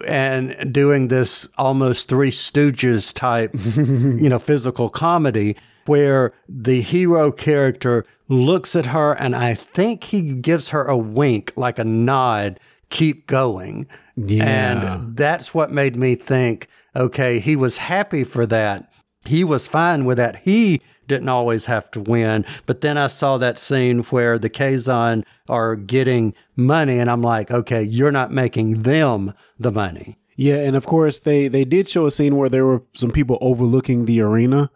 and 0.06 0.72
doing 0.72 1.08
this 1.08 1.48
almost 1.56 2.08
Three 2.08 2.30
Stooges 2.30 3.12
type, 3.14 3.50
you 3.76 4.28
know, 4.28 4.38
physical 4.38 4.88
comedy 4.90 5.56
where 5.88 6.32
the 6.48 6.80
hero 6.80 7.30
character 7.32 8.04
looks 8.28 8.74
at 8.74 8.86
her 8.86 9.12
and 9.14 9.34
I 9.34 9.54
think 9.54 10.04
he 10.04 10.34
gives 10.34 10.70
her 10.70 10.84
a 10.84 10.96
wink, 10.96 11.52
like 11.56 11.78
a 11.78 11.84
nod, 11.84 12.60
keep 12.90 13.26
going. 13.26 13.86
Yeah. 14.16 14.44
And 14.44 15.16
that's 15.16 15.54
what 15.54 15.72
made 15.72 15.96
me 15.96 16.14
think, 16.14 16.68
okay, 16.94 17.38
he 17.38 17.56
was 17.56 17.78
happy 17.78 18.24
for 18.24 18.46
that. 18.46 18.92
He 19.24 19.44
was 19.44 19.68
fine 19.68 20.04
with 20.04 20.18
that. 20.18 20.36
He 20.36 20.80
didn't 21.08 21.28
always 21.28 21.66
have 21.66 21.90
to 21.92 22.00
win. 22.00 22.44
But 22.66 22.80
then 22.80 22.98
I 22.98 23.06
saw 23.06 23.38
that 23.38 23.58
scene 23.58 24.02
where 24.04 24.38
the 24.38 24.50
Kazon 24.50 25.24
are 25.48 25.76
getting 25.76 26.34
money, 26.56 26.98
and 26.98 27.10
I'm 27.10 27.22
like, 27.22 27.50
okay, 27.50 27.82
you're 27.82 28.12
not 28.12 28.32
making 28.32 28.82
them 28.82 29.32
the 29.58 29.72
money. 29.72 30.18
Yeah, 30.36 30.56
and 30.56 30.76
of 30.76 30.84
course 30.86 31.18
they 31.18 31.48
they 31.48 31.64
did 31.64 31.88
show 31.88 32.06
a 32.06 32.10
scene 32.10 32.36
where 32.36 32.48
there 32.48 32.66
were 32.66 32.82
some 32.94 33.10
people 33.10 33.38
overlooking 33.40 34.04
the 34.04 34.20
arena. 34.20 34.70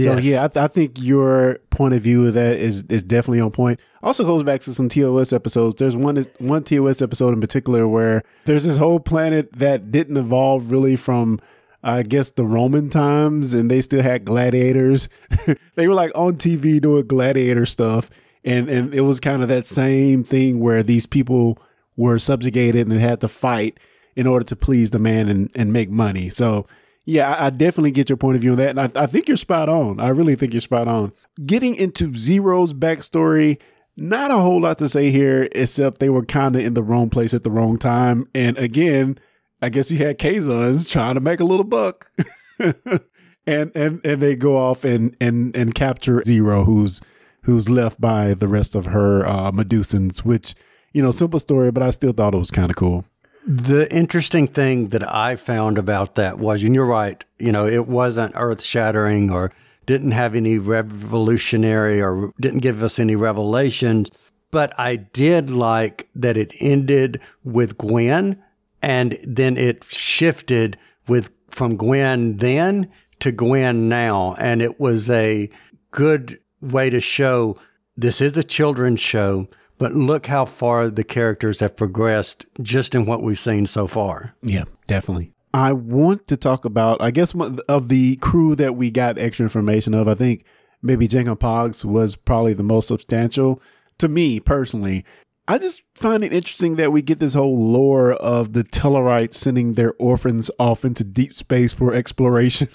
So 0.00 0.18
yeah, 0.18 0.44
I, 0.44 0.48
th- 0.48 0.64
I 0.64 0.68
think 0.68 1.00
your 1.00 1.58
point 1.70 1.94
of 1.94 2.02
view 2.02 2.26
of 2.26 2.34
that 2.34 2.56
is 2.58 2.82
is 2.88 3.02
definitely 3.02 3.40
on 3.40 3.50
point. 3.50 3.78
Also 4.02 4.24
goes 4.24 4.42
back 4.42 4.60
to 4.62 4.72
some 4.72 4.88
TOS 4.88 5.32
episodes. 5.32 5.76
There's 5.76 5.96
one 5.96 6.24
one 6.38 6.64
TOS 6.64 7.02
episode 7.02 7.34
in 7.34 7.40
particular 7.40 7.86
where 7.86 8.22
there's 8.46 8.64
this 8.64 8.78
whole 8.78 9.00
planet 9.00 9.52
that 9.52 9.90
didn't 9.90 10.16
evolve 10.16 10.70
really 10.70 10.96
from 10.96 11.40
I 11.84 12.04
guess 12.04 12.30
the 12.30 12.44
Roman 12.44 12.88
times, 12.90 13.54
and 13.54 13.70
they 13.70 13.80
still 13.80 14.02
had 14.02 14.24
gladiators. 14.24 15.08
they 15.74 15.88
were 15.88 15.94
like 15.94 16.12
on 16.14 16.36
TV 16.36 16.80
doing 16.80 17.06
gladiator 17.06 17.66
stuff, 17.66 18.08
and 18.44 18.68
and 18.68 18.94
it 18.94 19.02
was 19.02 19.20
kind 19.20 19.42
of 19.42 19.48
that 19.48 19.66
same 19.66 20.24
thing 20.24 20.60
where 20.60 20.82
these 20.82 21.06
people 21.06 21.58
were 21.96 22.18
subjugated 22.18 22.86
and 22.86 23.00
had 23.00 23.20
to 23.20 23.28
fight 23.28 23.78
in 24.16 24.26
order 24.26 24.44
to 24.44 24.56
please 24.56 24.90
the 24.90 24.98
man 24.98 25.28
and, 25.28 25.50
and 25.54 25.72
make 25.72 25.90
money. 25.90 26.28
So 26.28 26.66
yeah, 27.04 27.36
I, 27.38 27.50
definitely 27.50 27.90
get 27.90 28.08
your 28.08 28.16
point 28.16 28.36
of 28.36 28.42
view 28.42 28.52
on 28.52 28.58
that. 28.58 28.70
And 28.70 28.80
I, 28.80 28.90
I 28.94 29.06
think 29.06 29.26
you're 29.26 29.36
spot 29.36 29.68
on. 29.68 29.98
I 29.98 30.08
really 30.08 30.36
think 30.36 30.52
you're 30.52 30.60
spot 30.60 30.86
on. 30.86 31.12
Getting 31.44 31.74
into 31.74 32.14
Zero's 32.14 32.74
backstory, 32.74 33.58
not 33.96 34.30
a 34.30 34.36
whole 34.36 34.60
lot 34.60 34.78
to 34.78 34.88
say 34.88 35.10
here, 35.10 35.48
except 35.52 35.98
they 35.98 36.08
were 36.08 36.24
kind 36.24 36.54
of 36.54 36.62
in 36.62 36.74
the 36.74 36.82
wrong 36.82 37.10
place 37.10 37.34
at 37.34 37.42
the 37.42 37.50
wrong 37.50 37.76
time. 37.76 38.28
And 38.34 38.56
again, 38.56 39.18
I 39.60 39.68
guess 39.68 39.90
you 39.90 39.98
had 39.98 40.18
Kazons 40.18 40.88
trying 40.88 41.14
to 41.14 41.20
make 41.20 41.40
a 41.40 41.44
little 41.44 41.64
buck. 41.64 42.10
and 42.58 43.72
and 43.74 44.00
and 44.04 44.22
they 44.22 44.36
go 44.36 44.56
off 44.56 44.84
and 44.84 45.16
and 45.20 45.54
and 45.56 45.74
capture 45.74 46.22
Zero, 46.24 46.64
who's 46.64 47.00
who's 47.42 47.68
left 47.68 48.00
by 48.00 48.34
the 48.34 48.46
rest 48.46 48.76
of 48.76 48.86
her 48.86 49.26
uh 49.26 49.50
Medusans, 49.50 50.20
which, 50.20 50.54
you 50.92 51.02
know, 51.02 51.10
simple 51.10 51.40
story, 51.40 51.72
but 51.72 51.82
I 51.82 51.90
still 51.90 52.12
thought 52.12 52.34
it 52.34 52.38
was 52.38 52.52
kind 52.52 52.70
of 52.70 52.76
cool. 52.76 53.04
The 53.44 53.92
interesting 53.92 54.46
thing 54.46 54.88
that 54.88 55.02
I 55.12 55.36
found 55.36 55.76
about 55.76 56.14
that 56.14 56.38
was, 56.38 56.62
and 56.62 56.74
you're 56.74 56.86
right, 56.86 57.24
you 57.38 57.50
know, 57.50 57.66
it 57.66 57.88
wasn't 57.88 58.34
earth 58.36 58.62
shattering 58.62 59.30
or 59.30 59.52
didn't 59.86 60.12
have 60.12 60.34
any 60.34 60.58
revolutionary 60.58 62.00
or 62.00 62.32
didn't 62.40 62.60
give 62.60 62.82
us 62.82 62.98
any 62.98 63.16
revelations, 63.16 64.10
but 64.52 64.78
I 64.78 64.96
did 64.96 65.50
like 65.50 66.08
that 66.14 66.36
it 66.36 66.52
ended 66.60 67.20
with 67.42 67.78
Gwen 67.78 68.40
and 68.80 69.18
then 69.24 69.56
it 69.56 69.84
shifted 69.88 70.78
with 71.08 71.30
from 71.50 71.76
Gwen 71.76 72.36
then 72.36 72.90
to 73.20 73.32
Gwen 73.32 73.88
now. 73.88 74.34
And 74.38 74.62
it 74.62 74.78
was 74.78 75.10
a 75.10 75.50
good 75.90 76.38
way 76.60 76.90
to 76.90 77.00
show 77.00 77.58
this 77.96 78.20
is 78.20 78.36
a 78.36 78.44
children's 78.44 79.00
show, 79.00 79.48
but 79.82 79.96
look 79.96 80.26
how 80.26 80.44
far 80.44 80.88
the 80.88 81.02
characters 81.02 81.58
have 81.58 81.74
progressed 81.74 82.46
just 82.60 82.94
in 82.94 83.04
what 83.04 83.20
we've 83.20 83.36
seen 83.36 83.66
so 83.66 83.88
far. 83.88 84.32
Yeah, 84.40 84.62
definitely. 84.86 85.32
I 85.52 85.72
want 85.72 86.28
to 86.28 86.36
talk 86.36 86.64
about, 86.64 87.02
I 87.02 87.10
guess, 87.10 87.34
of 87.68 87.88
the 87.88 88.14
crew 88.18 88.54
that 88.54 88.76
we 88.76 88.92
got 88.92 89.18
extra 89.18 89.42
information 89.42 89.92
of. 89.92 90.06
I 90.06 90.14
think 90.14 90.44
maybe 90.82 91.08
Jacob 91.08 91.40
Pogs 91.40 91.84
was 91.84 92.14
probably 92.14 92.54
the 92.54 92.62
most 92.62 92.86
substantial 92.86 93.60
to 93.98 94.06
me 94.06 94.38
personally. 94.38 95.04
I 95.48 95.58
just 95.58 95.82
find 95.96 96.22
it 96.22 96.32
interesting 96.32 96.76
that 96.76 96.92
we 96.92 97.02
get 97.02 97.18
this 97.18 97.34
whole 97.34 97.58
lore 97.58 98.12
of 98.12 98.52
the 98.52 98.62
Tellarites 98.62 99.34
sending 99.34 99.74
their 99.74 99.94
orphans 99.94 100.48
off 100.60 100.84
into 100.84 101.02
deep 101.02 101.34
space 101.34 101.72
for 101.72 101.92
exploration. 101.92 102.68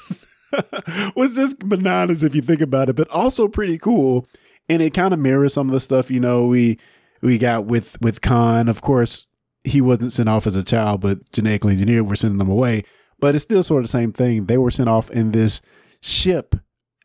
was 1.16 1.36
just 1.36 1.60
bananas 1.60 2.22
if 2.22 2.36
you 2.36 2.42
think 2.42 2.60
about 2.60 2.90
it, 2.90 2.98
but 2.98 3.08
also 3.08 3.48
pretty 3.48 3.78
cool. 3.78 4.28
And 4.68 4.82
it 4.82 4.94
kind 4.94 5.14
of 5.14 5.22
mirrors 5.22 5.54
some 5.54 5.68
of 5.68 5.74
the 5.74 5.80
stuff 5.80 6.12
you 6.12 6.20
know 6.20 6.46
we 6.48 6.78
we 7.22 7.38
got 7.38 7.66
with 7.66 8.00
with 8.02 8.22
Khan. 8.22 8.70
Of 8.70 8.82
course, 8.82 9.28
he 9.64 9.82
wasn't 9.82 10.14
sent 10.14 10.30
off 10.30 10.48
as 10.48 10.56
a 10.56 10.64
child, 10.64 11.02
but 11.02 11.32
genetically 11.32 11.74
engineered, 11.74 12.08
we're 12.08 12.16
sending 12.16 12.38
them 12.38 12.50
away. 12.50 12.84
But 13.20 13.36
it's 13.36 13.44
still 13.44 13.64
sort 13.64 13.80
of 13.80 13.86
the 13.86 13.92
same 13.92 14.14
thing. 14.14 14.46
They 14.46 14.58
were 14.58 14.72
sent 14.72 14.90
off 14.90 15.10
in 15.10 15.32
this 15.32 15.62
ship 16.02 16.56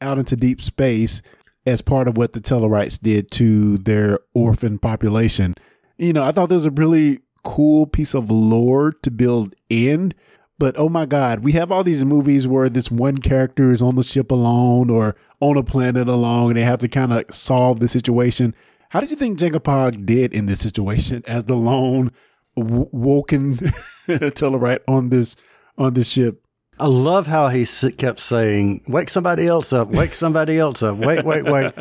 out 0.00 0.18
into 0.18 0.36
deep 0.36 0.60
space 0.60 1.22
as 1.64 1.80
part 1.80 2.08
of 2.08 2.16
what 2.16 2.32
the 2.32 2.40
Tellarites 2.40 3.00
did 3.00 3.30
to 3.32 3.78
their 3.78 4.18
orphan 4.34 4.78
population. 4.78 5.54
You 5.96 6.12
know, 6.12 6.22
I 6.22 6.32
thought 6.32 6.48
there 6.48 6.56
was 6.56 6.66
a 6.66 6.70
really 6.70 7.20
cool 7.44 7.86
piece 7.86 8.14
of 8.14 8.30
lore 8.30 8.92
to 9.02 9.10
build 9.10 9.54
in. 9.68 10.12
But 10.58 10.78
oh 10.78 10.88
my 10.88 11.06
God, 11.06 11.40
we 11.40 11.52
have 11.52 11.72
all 11.72 11.82
these 11.82 12.04
movies 12.04 12.46
where 12.46 12.68
this 12.68 12.90
one 12.90 13.18
character 13.18 13.72
is 13.72 13.82
on 13.82 13.96
the 13.96 14.04
ship 14.04 14.30
alone 14.30 14.90
or 14.90 15.16
on 15.40 15.56
a 15.56 15.62
planet 15.62 16.08
alone 16.08 16.50
and 16.50 16.56
they 16.56 16.62
have 16.62 16.78
to 16.80 16.88
kind 16.88 17.12
of 17.12 17.24
solve 17.34 17.80
the 17.80 17.88
situation. 17.88 18.54
How 18.92 19.00
did 19.00 19.10
you 19.10 19.16
think 19.16 19.38
Jagapog 19.38 20.04
did 20.04 20.34
in 20.34 20.44
this 20.44 20.60
situation 20.60 21.22
as 21.26 21.44
the 21.44 21.56
lone 21.56 22.12
w- 22.56 22.88
woken 22.92 23.56
Tellarite 24.06 24.80
on 24.86 25.08
this 25.08 25.34
on 25.78 25.94
this 25.94 26.08
ship? 26.08 26.44
I 26.78 26.86
love 26.88 27.26
how 27.26 27.48
he 27.48 27.62
s- 27.62 27.86
kept 27.96 28.20
saying, 28.20 28.82
"Wake 28.86 29.08
somebody 29.08 29.46
else 29.46 29.72
up! 29.72 29.90
Wake 29.92 30.12
somebody 30.12 30.58
else 30.58 30.82
up! 30.82 30.98
Wait, 30.98 31.24
wait, 31.24 31.44
wait!" 31.44 31.72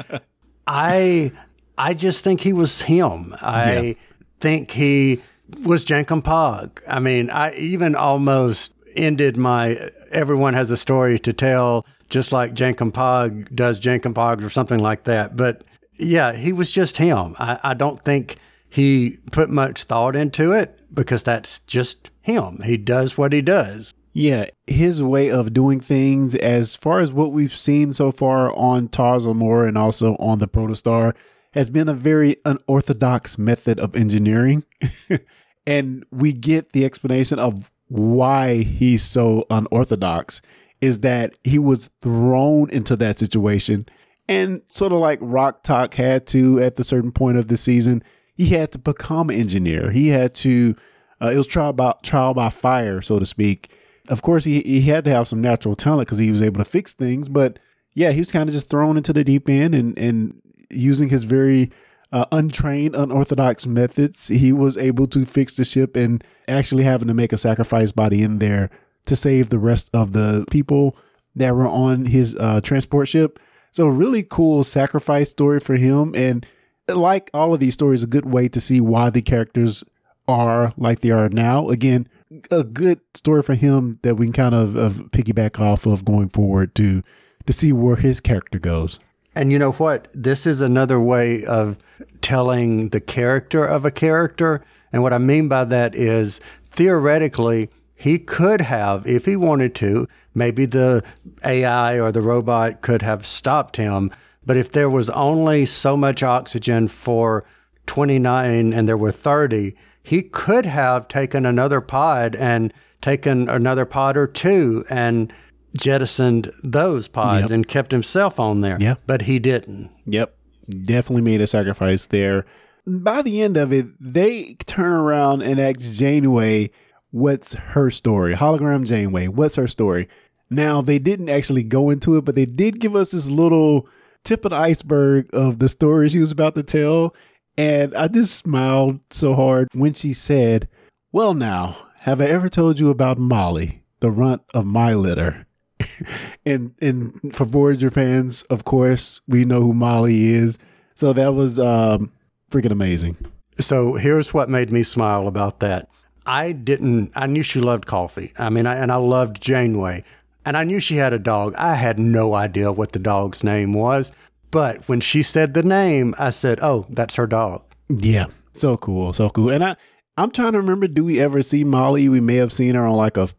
I, 0.68 1.32
I 1.78 1.94
just 1.94 2.24
think 2.24 2.40
he 2.40 2.54
was 2.54 2.82
him. 2.82 3.36
I 3.42 3.80
Yeah. 3.82 3.94
think 4.40 4.72
he 4.72 5.20
was 5.66 5.84
Jankom 5.84 6.22
Pog. 6.24 6.80
I 6.88 7.02
mean, 7.02 7.30
I 7.30 7.54
even 7.56 7.94
almost 7.94 8.74
ended 8.96 9.36
my 9.36 9.78
"Everyone 10.12 10.54
has 10.54 10.72
a 10.72 10.78
story 10.78 11.20
to 11.20 11.34
tell," 11.34 11.86
just 12.10 12.32
like 12.32 12.54
Jankom 12.54 12.94
Pog 12.94 13.54
does 13.54 13.82
Jankom 13.82 14.14
Pog 14.14 14.42
or 14.46 14.50
something 14.50 14.80
like 14.80 15.04
that. 15.04 15.36
But 15.36 15.66
yeah, 16.02 16.34
he 16.34 16.54
was 16.54 16.72
just 16.72 16.98
him. 16.98 17.36
I, 17.40 17.60
I 17.64 17.74
don't 17.74 18.04
think 18.04 18.38
he 18.70 19.18
put 19.32 19.50
much 19.50 19.84
thought 19.84 20.16
into 20.16 20.52
it 20.52 20.80
because 20.94 21.24
that's 21.24 21.60
just 21.60 22.10
him. 22.22 22.62
He 22.64 22.78
does 22.78 23.18
what 23.18 23.34
he 23.34 23.42
does. 23.42 23.94
Yeah, 24.14 24.48
his 24.68 25.02
way 25.02 25.32
of 25.32 25.54
doing 25.54 25.80
things, 25.80 26.36
as 26.36 26.76
far 26.76 27.00
as 27.00 27.14
what 27.14 27.32
we've 27.32 27.56
seen 27.56 27.94
so 27.94 28.12
far 28.12 28.54
on 28.56 28.90
Tars 28.90 29.26
Lamora 29.26 29.68
and 29.68 29.78
also 29.78 30.16
on 30.16 30.40
the 30.40 30.48
Protostar, 30.48 31.16
has 31.54 31.70
been 31.70 31.88
a 31.88 31.94
very 31.94 32.38
unorthodox 32.46 33.38
method 33.38 33.80
of 33.80 33.96
engineering. 33.96 34.64
and 35.68 36.06
we 36.12 36.34
get 36.34 36.74
the 36.74 36.84
explanation 36.84 37.40
of 37.40 37.70
why 37.88 38.64
he's 38.64 39.04
so 39.04 39.46
unorthodox 39.50 40.42
is 40.82 41.00
that 41.00 41.36
he 41.44 41.60
was 41.60 41.90
thrown 42.02 42.70
into 42.70 42.96
that 42.96 43.20
situation. 43.20 43.86
And 44.32 44.62
sort 44.68 44.94
of 44.94 45.00
like 45.00 45.20
Rok-Tahk 45.22 45.94
had 45.94 46.28
to 46.28 46.60
at 46.62 46.76
the 46.76 46.84
certain 46.84 47.12
point 47.12 47.38
of 47.38 47.48
the 47.48 47.58
season, 47.58 48.04
he 48.34 48.48
had 48.48 48.72
to 48.72 48.80
become 48.80 49.30
an 49.30 49.36
engineer. 49.40 49.92
He 49.92 50.08
had 50.08 50.34
to, 50.36 50.76
uh, 51.22 51.32
it 51.34 51.38
was 51.38 51.48
trial 51.48 51.74
by, 51.74 51.96
trial 52.02 52.34
by 52.34 52.50
fire, 52.50 53.02
so 53.02 53.20
to 53.20 53.26
speak 53.26 53.72
of 54.10 54.22
course 54.22 54.44
he 54.44 54.62
he 54.62 54.82
had 54.82 55.06
to 55.06 55.12
have 55.12 55.28
some 55.28 55.42
natural 55.42 55.76
talent 55.76 56.08
because 56.08 56.18
he 56.18 56.32
was 56.32 56.42
able 56.42 56.64
to 56.64 56.70
fix 56.70 56.94
things 56.94 57.30
but 57.30 57.60
yeah 57.94 58.12
he 58.12 58.20
was 58.20 58.32
kind 58.32 58.48
of 58.50 58.54
just 58.54 58.70
thrown 58.70 58.98
into 58.98 59.14
the 59.14 59.24
deep 59.24 59.50
end 59.50 59.74
and 59.76 59.98
and 59.98 60.42
using 60.70 61.10
his 61.10 61.24
very 61.24 61.72
uh, 62.12 62.26
untrained 62.32 62.96
unorthodox 62.96 63.66
methods 63.66 64.28
he 64.28 64.52
was 64.52 64.78
able 64.78 65.08
to 65.08 65.26
fix 65.26 65.56
the 65.56 65.64
ship 65.64 65.96
and 65.96 66.24
actually 66.48 66.84
having 66.84 67.08
to 67.08 67.14
make 67.14 67.32
a 67.32 67.38
sacrifice 67.38 67.92
body 67.92 68.22
in 68.22 68.40
there 68.40 68.70
to 69.06 69.16
save 69.16 69.50
the 69.50 69.60
rest 69.60 69.90
of 69.94 70.12
the 70.12 70.46
people 70.52 70.96
that 71.36 71.56
were 71.56 71.68
on 71.68 72.06
his 72.06 72.36
uh, 72.36 72.60
transport 72.62 73.08
ship 73.08 73.40
so 73.72 73.88
really 73.88 74.24
cool 74.24 74.64
sacrifice 74.64 75.30
story 75.30 75.60
for 75.60 75.76
him 75.76 76.14
and 76.16 76.46
like 76.88 77.30
all 77.34 77.54
of 77.54 77.60
these 77.60 77.74
stories 77.74 78.04
a 78.04 78.08
good 78.08 78.26
way 78.26 78.48
to 78.48 78.60
see 78.60 78.82
why 78.82 79.10
the 79.10 79.22
characters 79.22 79.84
are 80.28 80.74
like 80.78 81.00
they 81.00 81.12
are 81.12 81.30
now 81.30 81.70
again 81.70 82.08
a 82.50 82.64
good 82.64 83.00
story 83.14 83.44
for 83.44 83.56
him 83.56 84.00
that 84.04 84.16
we 84.16 84.26
can 84.28 84.34
kind 84.34 84.56
of, 84.56 84.76
of 84.76 84.94
piggyback 85.12 85.60
off 85.60 85.86
of 85.86 86.06
going 86.06 86.30
forward 86.30 86.74
to 86.76 87.04
to 87.46 87.54
see 87.54 87.74
where 87.74 87.96
his 87.96 88.22
character 88.22 88.60
goes. 88.60 89.00
And 89.34 89.52
you 89.52 89.60
know 89.60 89.72
what? 89.74 90.08
This 90.14 90.46
is 90.46 90.62
another 90.62 91.00
way 91.00 91.44
of 91.46 91.78
telling 92.22 92.90
the 92.90 93.02
character 93.02 93.66
of 93.66 93.86
a 93.86 93.92
character. 93.92 94.64
And 94.94 95.02
what 95.02 95.14
I 95.14 95.18
mean 95.18 95.48
by 95.48 95.64
that 95.66 95.96
is 95.96 96.42
theoretically, 96.70 97.70
he 97.96 98.20
could 98.20 98.62
have, 98.62 99.08
if 99.08 99.26
he 99.26 99.36
wanted 99.36 99.74
to, 99.76 100.08
maybe 100.34 100.66
the 100.66 101.04
AI 101.46 102.00
or 102.00 102.12
the 102.12 102.22
robot 102.22 102.82
could 102.82 103.02
have 103.02 103.26
stopped 103.26 103.78
him. 103.78 104.12
But 104.46 104.58
if 104.58 104.72
there 104.72 104.90
was 104.90 105.10
only 105.12 105.66
so 105.66 105.96
much 105.96 106.24
oxygen 106.24 106.88
for 106.88 107.46
29 107.88 108.74
and 108.74 108.88
there 108.88 108.98
were 108.98 109.12
30, 109.12 109.76
he 110.04 110.22
could 110.24 110.66
have 110.66 111.08
taken 111.08 111.46
another 111.46 111.82
pod 111.82 112.36
and 112.36 112.74
taken 113.02 113.50
another 113.50 113.86
pod 113.86 114.18
or 114.18 114.28
two 114.28 114.84
and 114.90 115.32
jettisoned 115.78 116.52
those 116.64 117.08
pods 117.08 117.42
Yep. 117.44 117.52
and 117.52 117.68
kept 117.68 117.92
himself 117.92 118.40
on 118.40 118.62
there. 118.62 118.78
Yeah. 118.80 118.96
But 119.08 119.24
he 119.24 119.40
didn't. 119.40 119.90
Yep. 120.06 120.36
Definitely 120.84 121.24
made 121.24 121.42
a 121.42 121.48
sacrifice 121.48 122.06
there. 122.08 122.46
By 122.88 123.22
the 123.22 123.42
end 123.42 123.58
of 123.58 123.72
it, 123.72 123.88
they 124.00 124.56
turn 124.66 124.92
around 124.94 125.42
and 125.44 125.60
ask 125.60 125.80
Janeway 125.94 126.72
what's 127.12 127.54
her 127.54 127.90
story. 127.92 128.36
Hologram 128.36 128.86
Janeway, 128.86 129.28
what's 129.28 129.56
her 129.56 129.68
story? 129.68 130.08
Now, 130.52 130.82
they 130.82 131.00
didn't 131.00 131.30
actually 131.30 131.64
go 131.64 131.90
into 131.90 132.18
it, 132.18 132.26
but 132.26 132.36
they 132.36 132.46
did 132.46 132.82
give 132.82 132.94
us 132.94 133.12
this 133.12 133.30
little 133.30 133.88
tip 134.26 134.44
of 134.44 134.52
the 134.52 134.58
iceberg 134.58 135.30
of 135.34 135.60
the 135.60 135.70
story 135.70 136.10
she 136.10 136.20
was 136.20 136.32
about 136.32 136.56
to 136.56 136.64
tell. 136.64 137.16
And 137.58 137.96
I 137.96 138.10
just 138.10 138.36
smiled 138.36 139.00
so 139.10 139.34
hard 139.34 139.70
when 139.74 139.94
she 139.94 140.12
said, 140.12 140.68
Well, 141.14 141.34
now, 141.34 141.78
have 142.00 142.20
I 142.20 142.26
ever 142.26 142.50
told 142.50 142.80
you 142.80 142.90
about 142.90 143.18
Molly, 143.18 143.82
the 144.02 144.12
runt 144.12 144.42
of 144.54 144.66
my 144.66 144.94
litter? 144.94 145.48
and 146.46 146.76
and 146.82 147.34
for 147.34 147.46
Voyager 147.46 147.90
fans, 147.90 148.44
of 148.44 148.66
course, 148.66 149.22
we 149.28 149.46
know 149.46 149.62
who 149.62 149.74
Molly 149.74 150.34
is. 150.34 150.58
So 150.96 151.14
that 151.14 151.34
was 151.34 151.60
um, 151.60 152.12
freaking 152.52 152.72
amazing. 152.72 153.18
So 153.60 153.94
here's 153.96 154.34
what 154.34 154.50
made 154.50 154.72
me 154.72 154.84
smile 154.84 155.28
about 155.28 155.62
that. 155.62 155.90
I 156.26 156.52
didn't, 156.52 157.12
I 157.16 157.26
knew 157.26 157.42
she 157.42 157.60
loved 157.60 157.86
coffee. 157.86 158.32
I 158.38 158.50
mean, 158.50 158.68
I, 158.68 158.76
and 158.76 158.92
I 158.92 158.98
loved 158.98 159.42
Janeway. 159.42 160.04
And 160.46 160.58
I 160.58 160.64
knew 160.64 160.80
she 160.80 160.96
had 160.96 161.14
a 161.14 161.20
dog. 161.20 161.54
I 161.56 161.76
had 161.76 162.00
no 162.00 162.34
idea 162.34 162.72
what 162.72 162.94
the 162.94 163.00
dog's 163.00 163.44
name 163.44 163.74
was. 163.74 164.12
But 164.50 164.88
when 164.88 165.00
she 165.00 165.24
said 165.24 165.54
the 165.54 165.64
name, 165.64 166.14
I 166.20 166.32
said, 166.32 166.60
oh, 166.62 166.86
that's 166.90 167.16
her 167.16 167.28
dog. 167.28 167.64
Yeah, 167.90 168.28
so 168.54 168.78
cool, 168.78 169.14
so 169.14 169.30
cool. 169.30 169.50
And 169.50 169.64
I 169.64 169.76
I'm 170.18 170.32
trying 170.32 170.54
to 170.54 170.60
remember, 170.60 170.88
do 170.88 171.04
we 171.04 171.20
ever 171.20 171.42
see 171.42 171.64
Molly? 171.64 172.10
We 172.10 172.20
may 172.20 172.36
have 172.36 172.54
seen 172.54 172.76
her 172.76 172.86
on 172.86 172.96
like 172.96 173.18
a, 173.18 173.30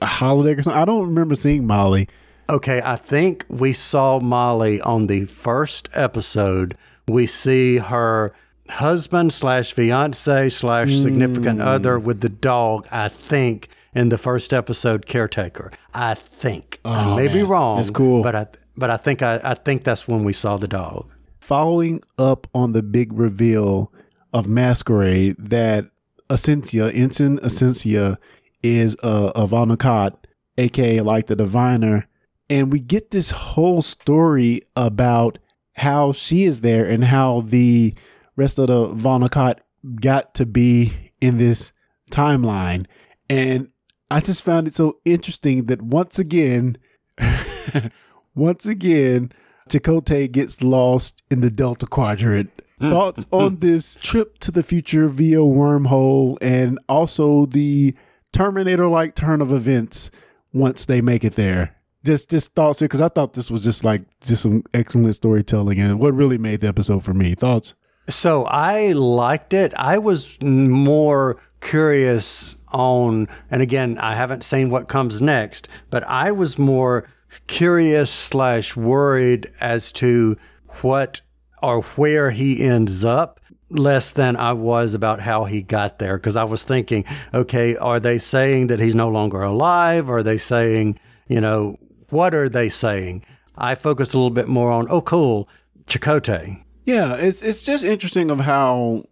a 0.00 0.06
holiday 0.06 0.58
or 0.58 0.62
something. 0.62 0.80
I 0.80 0.84
don't 0.84 1.06
remember 1.06 1.34
seeing 1.34 1.66
Molly. 1.66 2.08
Okay, 2.50 2.80
I 2.84 2.96
think 2.96 3.44
we 3.48 3.72
saw 3.72 4.18
Molly 4.20 4.80
on 4.80 5.06
the 5.06 5.26
first 5.26 5.88
episode. 5.92 6.76
We 7.06 7.26
see 7.26 7.76
her 7.76 8.34
husband 8.68 9.32
slash 9.32 9.72
fiance 9.72 10.48
slash 10.50 10.94
significant 10.96 11.60
hmm. 11.60 11.66
other 11.66 11.98
with 11.98 12.20
the 12.20 12.28
dog, 12.28 12.86
I 12.90 13.08
think, 13.08 13.68
in 13.98 14.10
the 14.10 14.18
first 14.18 14.52
episode, 14.52 15.06
caretaker. 15.06 15.72
I 15.92 16.14
think. 16.14 16.78
I 16.84 17.04
Oh, 17.04 17.16
may 17.16 17.26
be 17.28 17.42
wrong. 17.42 17.78
That's 17.78 17.90
cool. 17.90 18.22
But 18.22 18.36
I 18.36 18.46
but 18.76 18.90
I 18.90 18.96
think 18.96 19.22
I, 19.22 19.40
I 19.42 19.54
think 19.54 19.82
that's 19.82 20.06
when 20.06 20.22
we 20.22 20.32
saw 20.32 20.56
the 20.56 20.68
dog. 20.68 21.10
Following 21.40 22.02
up 22.16 22.46
on 22.54 22.72
the 22.72 22.82
big 22.82 23.12
reveal 23.12 23.92
of 24.32 24.46
Masquerade 24.46 25.34
that 25.38 25.86
Asencia, 26.30 26.94
Ensign 26.94 27.38
Asencia, 27.38 28.18
is 28.62 28.96
uh, 29.02 29.32
a 29.34 29.46
Vau 29.46 29.64
N'Akat, 29.64 30.14
aka 30.58 31.00
like 31.00 31.26
the 31.26 31.34
diviner. 31.34 32.06
And 32.48 32.72
we 32.72 32.80
get 32.80 33.10
this 33.10 33.30
whole 33.32 33.82
story 33.82 34.60
about 34.76 35.38
how 35.74 36.12
she 36.12 36.44
is 36.44 36.60
there 36.60 36.84
and 36.84 37.04
how 37.04 37.40
the 37.40 37.94
rest 38.36 38.58
of 38.58 38.68
the 38.68 38.86
Vau 38.88 39.18
N'Akat 39.18 39.58
got 39.96 40.34
to 40.34 40.46
be 40.46 40.92
in 41.20 41.38
this 41.38 41.72
timeline. 42.12 42.86
And 43.28 43.70
I 44.10 44.20
just 44.20 44.42
found 44.42 44.66
it 44.66 44.74
so 44.74 44.98
interesting 45.04 45.66
that 45.66 45.82
once 45.82 46.18
again, 46.18 46.78
once 48.34 48.66
again, 48.66 49.32
Chakotay 49.68 50.30
gets 50.32 50.62
lost 50.62 51.22
in 51.30 51.40
the 51.40 51.50
Delta 51.50 51.86
Quadrant. 51.86 52.50
Hmm. 52.80 52.90
Thoughts 52.90 53.26
on 53.30 53.56
this 53.60 53.96
trip 53.96 54.38
to 54.38 54.50
the 54.50 54.62
future 54.62 55.08
via 55.08 55.38
wormhole 55.38 56.38
and 56.40 56.78
also 56.88 57.46
the 57.46 57.94
Terminator 58.32 58.86
like 58.86 59.14
turn 59.14 59.40
of 59.40 59.52
events 59.52 60.10
once 60.52 60.86
they 60.86 61.00
make 61.00 61.24
it 61.24 61.34
there? 61.34 61.74
Just 62.04 62.30
just 62.30 62.54
thoughts 62.54 62.78
here 62.78 62.88
because 62.88 63.00
I 63.00 63.08
thought 63.08 63.34
this 63.34 63.50
was 63.50 63.64
just 63.64 63.84
like 63.84 64.02
just 64.20 64.42
some 64.42 64.62
excellent 64.72 65.14
storytelling 65.14 65.80
and 65.80 65.98
what 65.98 66.14
really 66.14 66.38
made 66.38 66.60
the 66.60 66.68
episode 66.68 67.04
for 67.04 67.12
me. 67.12 67.34
Thoughts? 67.34 67.74
So 68.08 68.44
I 68.44 68.92
liked 68.92 69.52
it. 69.52 69.74
I 69.76 69.98
was 69.98 70.38
more 70.40 71.40
curious 71.60 72.56
on, 72.72 73.28
and 73.50 73.62
again, 73.62 73.98
I 73.98 74.14
haven't 74.14 74.42
seen 74.42 74.70
what 74.70 74.88
comes 74.88 75.20
next, 75.20 75.68
but 75.90 76.04
I 76.04 76.32
was 76.32 76.58
more 76.58 77.08
curious 77.46 78.10
slash 78.10 78.76
worried 78.76 79.50
as 79.60 79.92
to 79.92 80.36
what 80.82 81.20
or 81.62 81.82
where 81.82 82.30
he 82.30 82.62
ends 82.62 83.04
up 83.04 83.40
less 83.70 84.12
than 84.12 84.36
I 84.36 84.52
was 84.52 84.94
about 84.94 85.20
how 85.20 85.44
he 85.44 85.62
got 85.62 85.98
there. 85.98 86.16
Because 86.16 86.36
I 86.36 86.44
was 86.44 86.64
thinking, 86.64 87.04
okay, 87.34 87.76
are 87.76 88.00
they 88.00 88.18
saying 88.18 88.68
that 88.68 88.80
he's 88.80 88.94
no 88.94 89.08
longer 89.08 89.42
alive? 89.42 90.08
Are 90.08 90.22
they 90.22 90.38
saying, 90.38 90.98
you 91.28 91.40
know, 91.40 91.76
what 92.10 92.34
are 92.34 92.48
they 92.48 92.68
saying? 92.68 93.24
I 93.56 93.74
focused 93.74 94.14
a 94.14 94.16
little 94.16 94.30
bit 94.30 94.48
more 94.48 94.70
on, 94.70 94.86
oh, 94.88 95.02
cool, 95.02 95.48
Chakotay. 95.86 96.62
Yeah, 96.84 97.16
it's 97.16 97.42
it's 97.42 97.64
just 97.64 97.84
interesting 97.84 98.30
of 98.30 98.40
how 98.40 99.04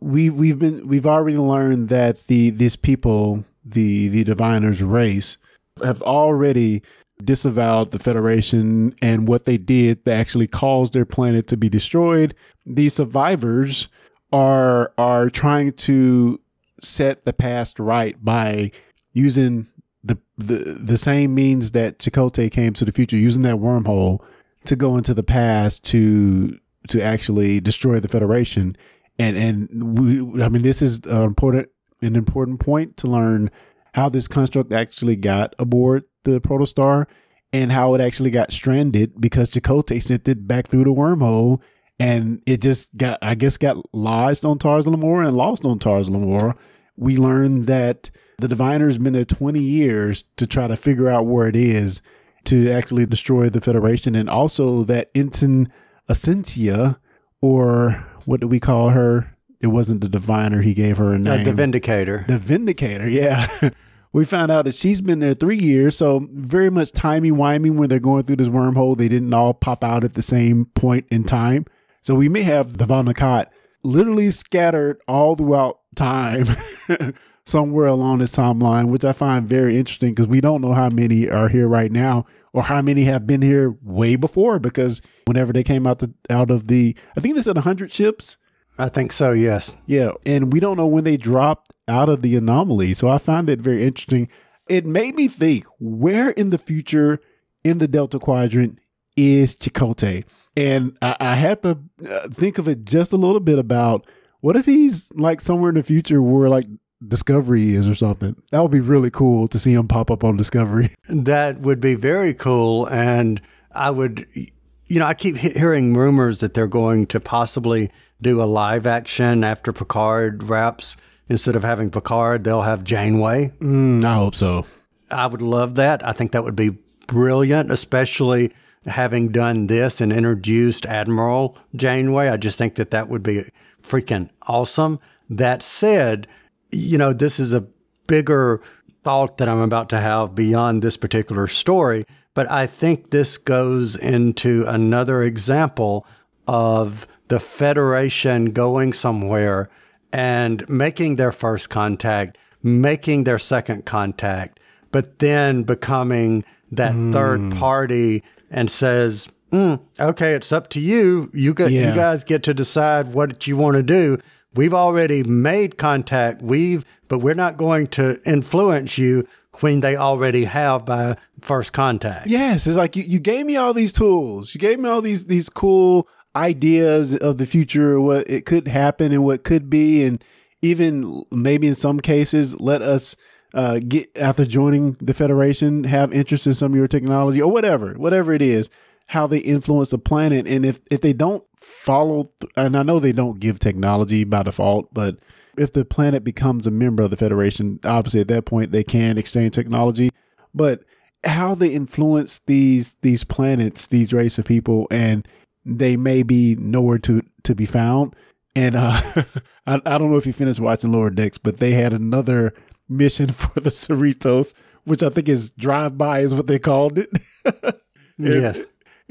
we 0.00 0.30
we've 0.30 0.58
been 0.58 0.86
we've 0.86 1.06
already 1.06 1.38
learned 1.38 1.88
that 1.88 2.26
the 2.26 2.50
these 2.50 2.76
people 2.76 3.44
the 3.64 4.08
the 4.08 4.24
diviners 4.24 4.82
race 4.82 5.36
have 5.82 6.02
already 6.02 6.82
disavowed 7.22 7.90
the 7.90 7.98
Federation 7.98 8.94
and 9.00 9.28
what 9.28 9.44
they 9.44 9.56
did 9.56 10.04
that 10.04 10.16
actually 10.16 10.46
caused 10.46 10.92
their 10.92 11.04
planet 11.04 11.46
to 11.48 11.56
be 11.56 11.68
destroyed. 11.68 12.34
These 12.66 12.94
survivors 12.94 13.88
are 14.32 14.92
are 14.98 15.30
trying 15.30 15.72
to 15.72 16.40
set 16.80 17.24
the 17.24 17.32
past 17.32 17.78
right 17.78 18.22
by 18.24 18.70
using 19.12 19.66
the 20.02 20.18
the, 20.36 20.78
the 20.80 20.98
same 20.98 21.34
means 21.34 21.72
that 21.72 21.98
Chakotay 21.98 22.50
came 22.50 22.72
to 22.74 22.84
the 22.84 22.92
future, 22.92 23.16
using 23.16 23.42
that 23.44 23.56
wormhole 23.56 24.20
to 24.64 24.76
go 24.76 24.96
into 24.96 25.14
the 25.14 25.22
past 25.22 25.84
to 25.84 26.58
to 26.88 27.00
actually 27.00 27.60
destroy 27.60 28.00
the 28.00 28.08
Federation. 28.08 28.76
And 29.18 29.36
and 29.36 29.98
we, 29.98 30.42
I 30.42 30.48
mean, 30.48 30.62
this 30.62 30.82
is 30.82 31.00
an 31.06 31.22
important 31.22 31.68
an 32.02 32.16
important 32.16 32.60
point 32.60 32.96
to 32.98 33.06
learn 33.06 33.50
how 33.94 34.08
this 34.08 34.28
construct 34.28 34.72
actually 34.72 35.16
got 35.16 35.54
aboard 35.58 36.06
the 36.24 36.40
protostar 36.40 37.06
and 37.52 37.70
how 37.70 37.94
it 37.94 38.00
actually 38.00 38.30
got 38.30 38.50
stranded 38.50 39.20
because 39.20 39.50
Chakotay 39.50 40.02
sent 40.02 40.26
it 40.26 40.48
back 40.48 40.66
through 40.66 40.84
the 40.84 40.90
wormhole 40.90 41.60
and 42.00 42.42
it 42.46 42.60
just 42.60 42.96
got 42.96 43.18
I 43.22 43.34
guess 43.34 43.56
got 43.56 43.76
lodged 43.94 44.44
on 44.44 44.58
Tars 44.58 44.86
Lamora 44.86 45.28
and 45.28 45.36
lost 45.36 45.64
on 45.64 45.78
Tars 45.78 46.10
Lamora. 46.10 46.56
We 46.96 47.16
learned 47.16 47.64
that 47.64 48.10
the 48.38 48.48
diviner's 48.48 48.98
been 48.98 49.12
there 49.12 49.24
20 49.24 49.60
years 49.60 50.24
to 50.36 50.46
try 50.46 50.66
to 50.66 50.76
figure 50.76 51.08
out 51.08 51.26
where 51.26 51.48
it 51.48 51.56
is 51.56 52.02
to 52.46 52.70
actually 52.70 53.06
destroy 53.06 53.48
the 53.48 53.60
Federation 53.60 54.14
and 54.14 54.28
also 54.28 54.84
that 54.84 55.10
Ensign 55.14 55.72
Asencia 56.08 56.98
or 57.40 58.06
what 58.26 58.40
do 58.40 58.48
we 58.48 58.60
call 58.60 58.90
her? 58.90 59.30
It 59.60 59.68
wasn't 59.68 60.00
the 60.02 60.08
diviner, 60.08 60.60
he 60.62 60.74
gave 60.74 60.98
her 60.98 61.12
a 61.12 61.16
Uh, 61.16 61.18
name. 61.18 61.44
the 61.44 61.52
Vindicator. 61.52 62.24
The 62.28 62.38
Vindicator, 62.38 63.08
yeah. 63.08 63.46
we 64.12 64.24
found 64.24 64.52
out 64.52 64.64
that 64.66 64.74
she's 64.74 65.00
been 65.00 65.20
there 65.20 65.34
three 65.34 65.56
years, 65.58 65.96
so 65.96 66.28
very 66.32 66.70
much 66.70 66.92
timey 66.92 67.30
wimey 67.30 67.70
when 67.70 67.88
they're 67.88 67.98
going 67.98 68.24
through 68.24 68.36
this 68.36 68.48
wormhole. 68.48 68.96
They 68.96 69.08
didn't 69.08 69.32
all 69.32 69.54
pop 69.54 69.82
out 69.82 70.04
at 70.04 70.14
the 70.14 70.22
same 70.22 70.66
point 70.74 71.06
in 71.10 71.24
time. 71.24 71.64
So 72.02 72.14
we 72.14 72.28
may 72.28 72.42
have 72.42 72.76
the 72.76 72.84
Vau 72.86 73.02
N'Akat 73.02 73.46
literally 73.82 74.28
scattered 74.30 75.00
all 75.08 75.36
throughout 75.36 75.78
time 75.96 76.46
somewhere 77.46 77.86
along 77.86 78.18
this 78.18 78.34
timeline, 78.36 78.88
which 78.88 79.04
I 79.04 79.12
find 79.12 79.48
very 79.48 79.78
interesting 79.78 80.10
because 80.10 80.26
we 80.26 80.40
don't 80.40 80.60
know 80.60 80.72
how 80.72 80.88
many 80.90 81.28
are 81.28 81.48
here 81.48 81.68
right 81.68 81.90
now 81.92 82.26
or 82.54 82.62
how 82.62 82.80
many 82.80 83.04
have 83.04 83.26
been 83.26 83.42
here 83.42 83.76
way 83.82 84.16
before 84.16 84.58
because 84.58 85.02
whenever 85.26 85.52
they 85.52 85.62
came 85.62 85.86
out 85.86 85.98
the 85.98 86.14
out 86.30 86.50
of 86.50 86.68
the 86.68 86.96
I 87.16 87.20
think 87.20 87.36
they 87.36 87.42
said 87.42 87.56
100 87.56 87.92
ships 87.92 88.38
I 88.76 88.88
think 88.88 89.12
so, 89.12 89.30
yes. 89.30 89.74
yeah, 89.86 90.12
and 90.26 90.52
we 90.52 90.58
don't 90.58 90.76
know 90.76 90.86
when 90.88 91.04
they 91.04 91.16
dropped 91.16 91.70
out 91.86 92.08
of 92.08 92.22
the 92.22 92.34
anomaly. 92.34 92.94
So 92.94 93.08
I 93.08 93.18
find 93.18 93.46
that 93.48 93.60
very 93.60 93.84
interesting. 93.84 94.28
It 94.68 94.84
made 94.84 95.14
me 95.14 95.28
think 95.28 95.66
where 95.78 96.30
in 96.30 96.50
the 96.50 96.58
future 96.58 97.20
in 97.62 97.78
the 97.78 97.88
Delta 97.88 98.18
Quadrant 98.18 98.78
is 99.16 99.56
Chakotay? 99.56 100.24
And 100.56 100.96
I, 101.02 101.16
I 101.20 101.34
had 101.34 101.62
to 101.62 101.78
uh, 102.08 102.28
think 102.28 102.58
of 102.58 102.68
it 102.68 102.84
just 102.84 103.12
a 103.12 103.16
little 103.16 103.40
bit 103.40 103.58
about 103.58 104.06
what 104.40 104.56
if 104.56 104.66
he's 104.66 105.10
like 105.14 105.40
somewhere 105.40 105.70
in 105.70 105.76
the 105.76 105.82
future 105.82 106.20
where 106.22 106.48
like 106.48 106.66
Discovery 107.08 107.74
is 107.74 107.88
or 107.88 107.94
something. 107.94 108.36
That 108.50 108.60
would 108.60 108.70
be 108.70 108.80
really 108.80 109.10
cool 109.10 109.48
to 109.48 109.58
see 109.58 109.72
him 109.74 109.88
pop 109.88 110.10
up 110.10 110.24
on 110.24 110.36
Discovery. 110.36 110.90
That 111.08 111.60
would 111.60 111.80
be 111.80 111.94
very 111.94 112.34
cool. 112.34 112.86
And 112.86 113.40
I 113.72 113.90
would, 113.90 114.26
you 114.34 114.98
know, 114.98 115.06
I 115.06 115.14
keep 115.14 115.36
hearing 115.36 115.94
rumors 115.94 116.40
that 116.40 116.54
they're 116.54 116.66
going 116.66 117.06
to 117.08 117.20
possibly 117.20 117.90
do 118.20 118.42
a 118.42 118.44
live 118.44 118.86
action 118.86 119.44
after 119.44 119.72
Picard 119.72 120.42
wraps. 120.44 120.96
Instead 121.28 121.56
of 121.56 121.62
having 121.62 121.90
Picard, 121.90 122.44
they'll 122.44 122.62
have 122.62 122.84
Janeway. 122.84 123.52
Mm, 123.60 124.04
I 124.04 124.14
hope 124.16 124.34
so. 124.34 124.66
I 125.10 125.26
would 125.26 125.42
love 125.42 125.76
that. 125.76 126.06
I 126.06 126.12
think 126.12 126.32
that 126.32 126.44
would 126.44 126.56
be 126.56 126.70
brilliant, 127.06 127.70
especially 127.70 128.52
having 128.86 129.28
done 129.28 129.66
this 129.66 130.00
and 130.00 130.12
introduced 130.12 130.86
Admiral 130.86 131.56
Janeway. 131.76 132.28
I 132.28 132.36
just 132.36 132.58
think 132.58 132.74
that 132.74 132.90
that 132.90 133.08
would 133.08 133.22
be 133.22 133.44
freaking 133.82 134.28
awesome. 134.42 135.00
That 135.30 135.62
said, 135.62 136.26
you 136.70 136.98
know, 136.98 137.12
this 137.12 137.38
is 137.38 137.52
a 137.52 137.64
bigger 138.06 138.60
thought 139.02 139.38
that 139.38 139.48
I'm 139.48 139.60
about 139.60 139.88
to 139.90 140.00
have 140.00 140.34
beyond 140.34 140.82
this 140.82 140.96
particular 140.96 141.46
story, 141.46 142.04
but 142.34 142.50
I 142.50 142.66
think 142.66 143.10
this 143.10 143.36
goes 143.38 143.96
into 143.96 144.64
another 144.66 145.22
example 145.22 146.06
of 146.48 147.06
the 147.28 147.40
Federation 147.40 148.46
going 148.52 148.92
somewhere 148.92 149.68
and 150.12 150.68
making 150.68 151.16
their 151.16 151.32
first 151.32 151.70
contact, 151.70 152.38
making 152.62 153.24
their 153.24 153.38
second 153.38 153.84
contact, 153.84 154.60
but 154.92 155.18
then 155.18 155.62
becoming 155.64 156.44
that 156.72 156.92
Hmm. 156.92 157.12
third 157.12 157.50
party 157.56 158.22
and 158.50 158.70
says, 158.70 159.28
"Mm, 159.52 159.80
"Okay, 160.00 160.34
it's 160.34 160.52
up 160.52 160.68
to 160.70 160.80
you. 160.80 161.30
You 161.32 161.54
got, 161.54 161.70
Yeah. 161.72 161.90
you 161.90 161.94
guys 161.94 162.24
get 162.24 162.42
to 162.44 162.54
decide 162.54 163.12
what 163.12 163.46
you 163.46 163.56
want 163.56 163.76
to 163.76 163.82
do. 163.82 164.18
We've 164.54 164.74
already 164.74 165.22
made 165.22 165.78
contact. 165.78 166.42
We've, 166.42 166.84
but 167.08 167.18
we're 167.18 167.34
not 167.34 167.56
going 167.56 167.88
to 167.88 168.20
influence 168.24 168.98
you 168.98 169.26
when 169.60 169.80
they 169.80 169.96
already 169.96 170.44
have 170.44 170.84
by 170.84 171.16
first 171.40 171.72
contact." 171.72 172.28
Yes, 172.28 172.66
it's 172.66 172.76
like 172.76 172.96
you, 172.96 173.04
you 173.04 173.18
gave 173.18 173.46
me 173.46 173.56
all 173.56 173.74
these 173.74 173.92
tools. 173.92 174.54
You 174.54 174.60
gave 174.60 174.78
me 174.78 174.88
all 174.88 175.02
these 175.02 175.26
these 175.26 175.48
cool 175.48 176.08
ideas 176.36 177.14
of 177.16 177.38
the 177.38 177.46
future, 177.46 178.00
what 178.00 178.28
it 178.28 178.44
could 178.46 178.68
happen 178.68 179.12
and 179.12 179.24
what 179.24 179.44
could 179.44 179.70
be, 179.70 180.02
and 180.04 180.22
even 180.62 181.24
maybe 181.30 181.66
in 181.66 181.74
some 181.74 182.00
cases 182.00 182.58
let 182.58 182.82
us 182.82 183.16
uh, 183.52 183.78
get 183.86 184.10
after 184.16 184.44
joining 184.44 184.96
the 185.00 185.14
federation 185.14 185.84
have 185.84 186.12
interest 186.12 186.46
in 186.46 186.54
some 186.54 186.72
of 186.72 186.76
your 186.76 186.88
technology 186.88 187.40
or 187.40 187.50
whatever, 187.52 187.94
whatever 187.94 188.32
it 188.32 188.42
is, 188.42 188.68
how 189.08 189.26
they 189.26 189.38
influence 189.38 189.90
the 189.90 189.98
planet, 189.98 190.46
and 190.46 190.66
if 190.66 190.80
if 190.90 191.00
they 191.00 191.12
don't 191.12 191.44
follow, 191.82 192.30
th- 192.40 192.52
and 192.56 192.76
I 192.76 192.82
know 192.82 192.98
they 192.98 193.12
don't 193.12 193.40
give 193.40 193.58
technology 193.58 194.24
by 194.24 194.42
default, 194.42 194.92
but 194.92 195.18
if 195.56 195.72
the 195.72 195.84
planet 195.84 196.24
becomes 196.24 196.66
a 196.66 196.70
member 196.70 197.02
of 197.02 197.10
the 197.10 197.16
federation, 197.16 197.78
obviously 197.84 198.20
at 198.20 198.28
that 198.28 198.44
point 198.44 198.72
they 198.72 198.84
can 198.84 199.18
exchange 199.18 199.54
technology, 199.54 200.10
but 200.54 200.84
how 201.24 201.54
they 201.54 201.68
influence 201.68 202.38
these 202.46 202.96
these 203.02 203.24
planets, 203.24 203.86
these 203.86 204.12
race 204.12 204.38
of 204.38 204.44
people, 204.44 204.86
and 204.90 205.26
they 205.64 205.96
may 205.96 206.22
be 206.22 206.56
nowhere 206.56 206.98
to 206.98 207.22
to 207.44 207.54
be 207.54 207.66
found. 207.66 208.14
And 208.56 208.76
uh, 208.76 209.00
I, 209.66 209.80
I 209.84 209.98
don't 209.98 210.10
know 210.10 210.18
if 210.18 210.26
you 210.26 210.32
finished 210.32 210.60
watching 210.60 210.92
Lower 210.92 211.10
Decks, 211.10 211.38
but 211.38 211.58
they 211.58 211.72
had 211.72 211.92
another 211.92 212.54
mission 212.88 213.28
for 213.32 213.60
the 213.60 213.70
Cerritos, 213.70 214.54
which 214.84 215.02
I 215.02 215.08
think 215.08 215.28
is 215.28 215.50
drive 215.50 215.96
by, 215.96 216.20
is 216.20 216.34
what 216.34 216.46
they 216.46 216.58
called 216.58 216.98
it. 216.98 217.10
Yes. 218.16 218.62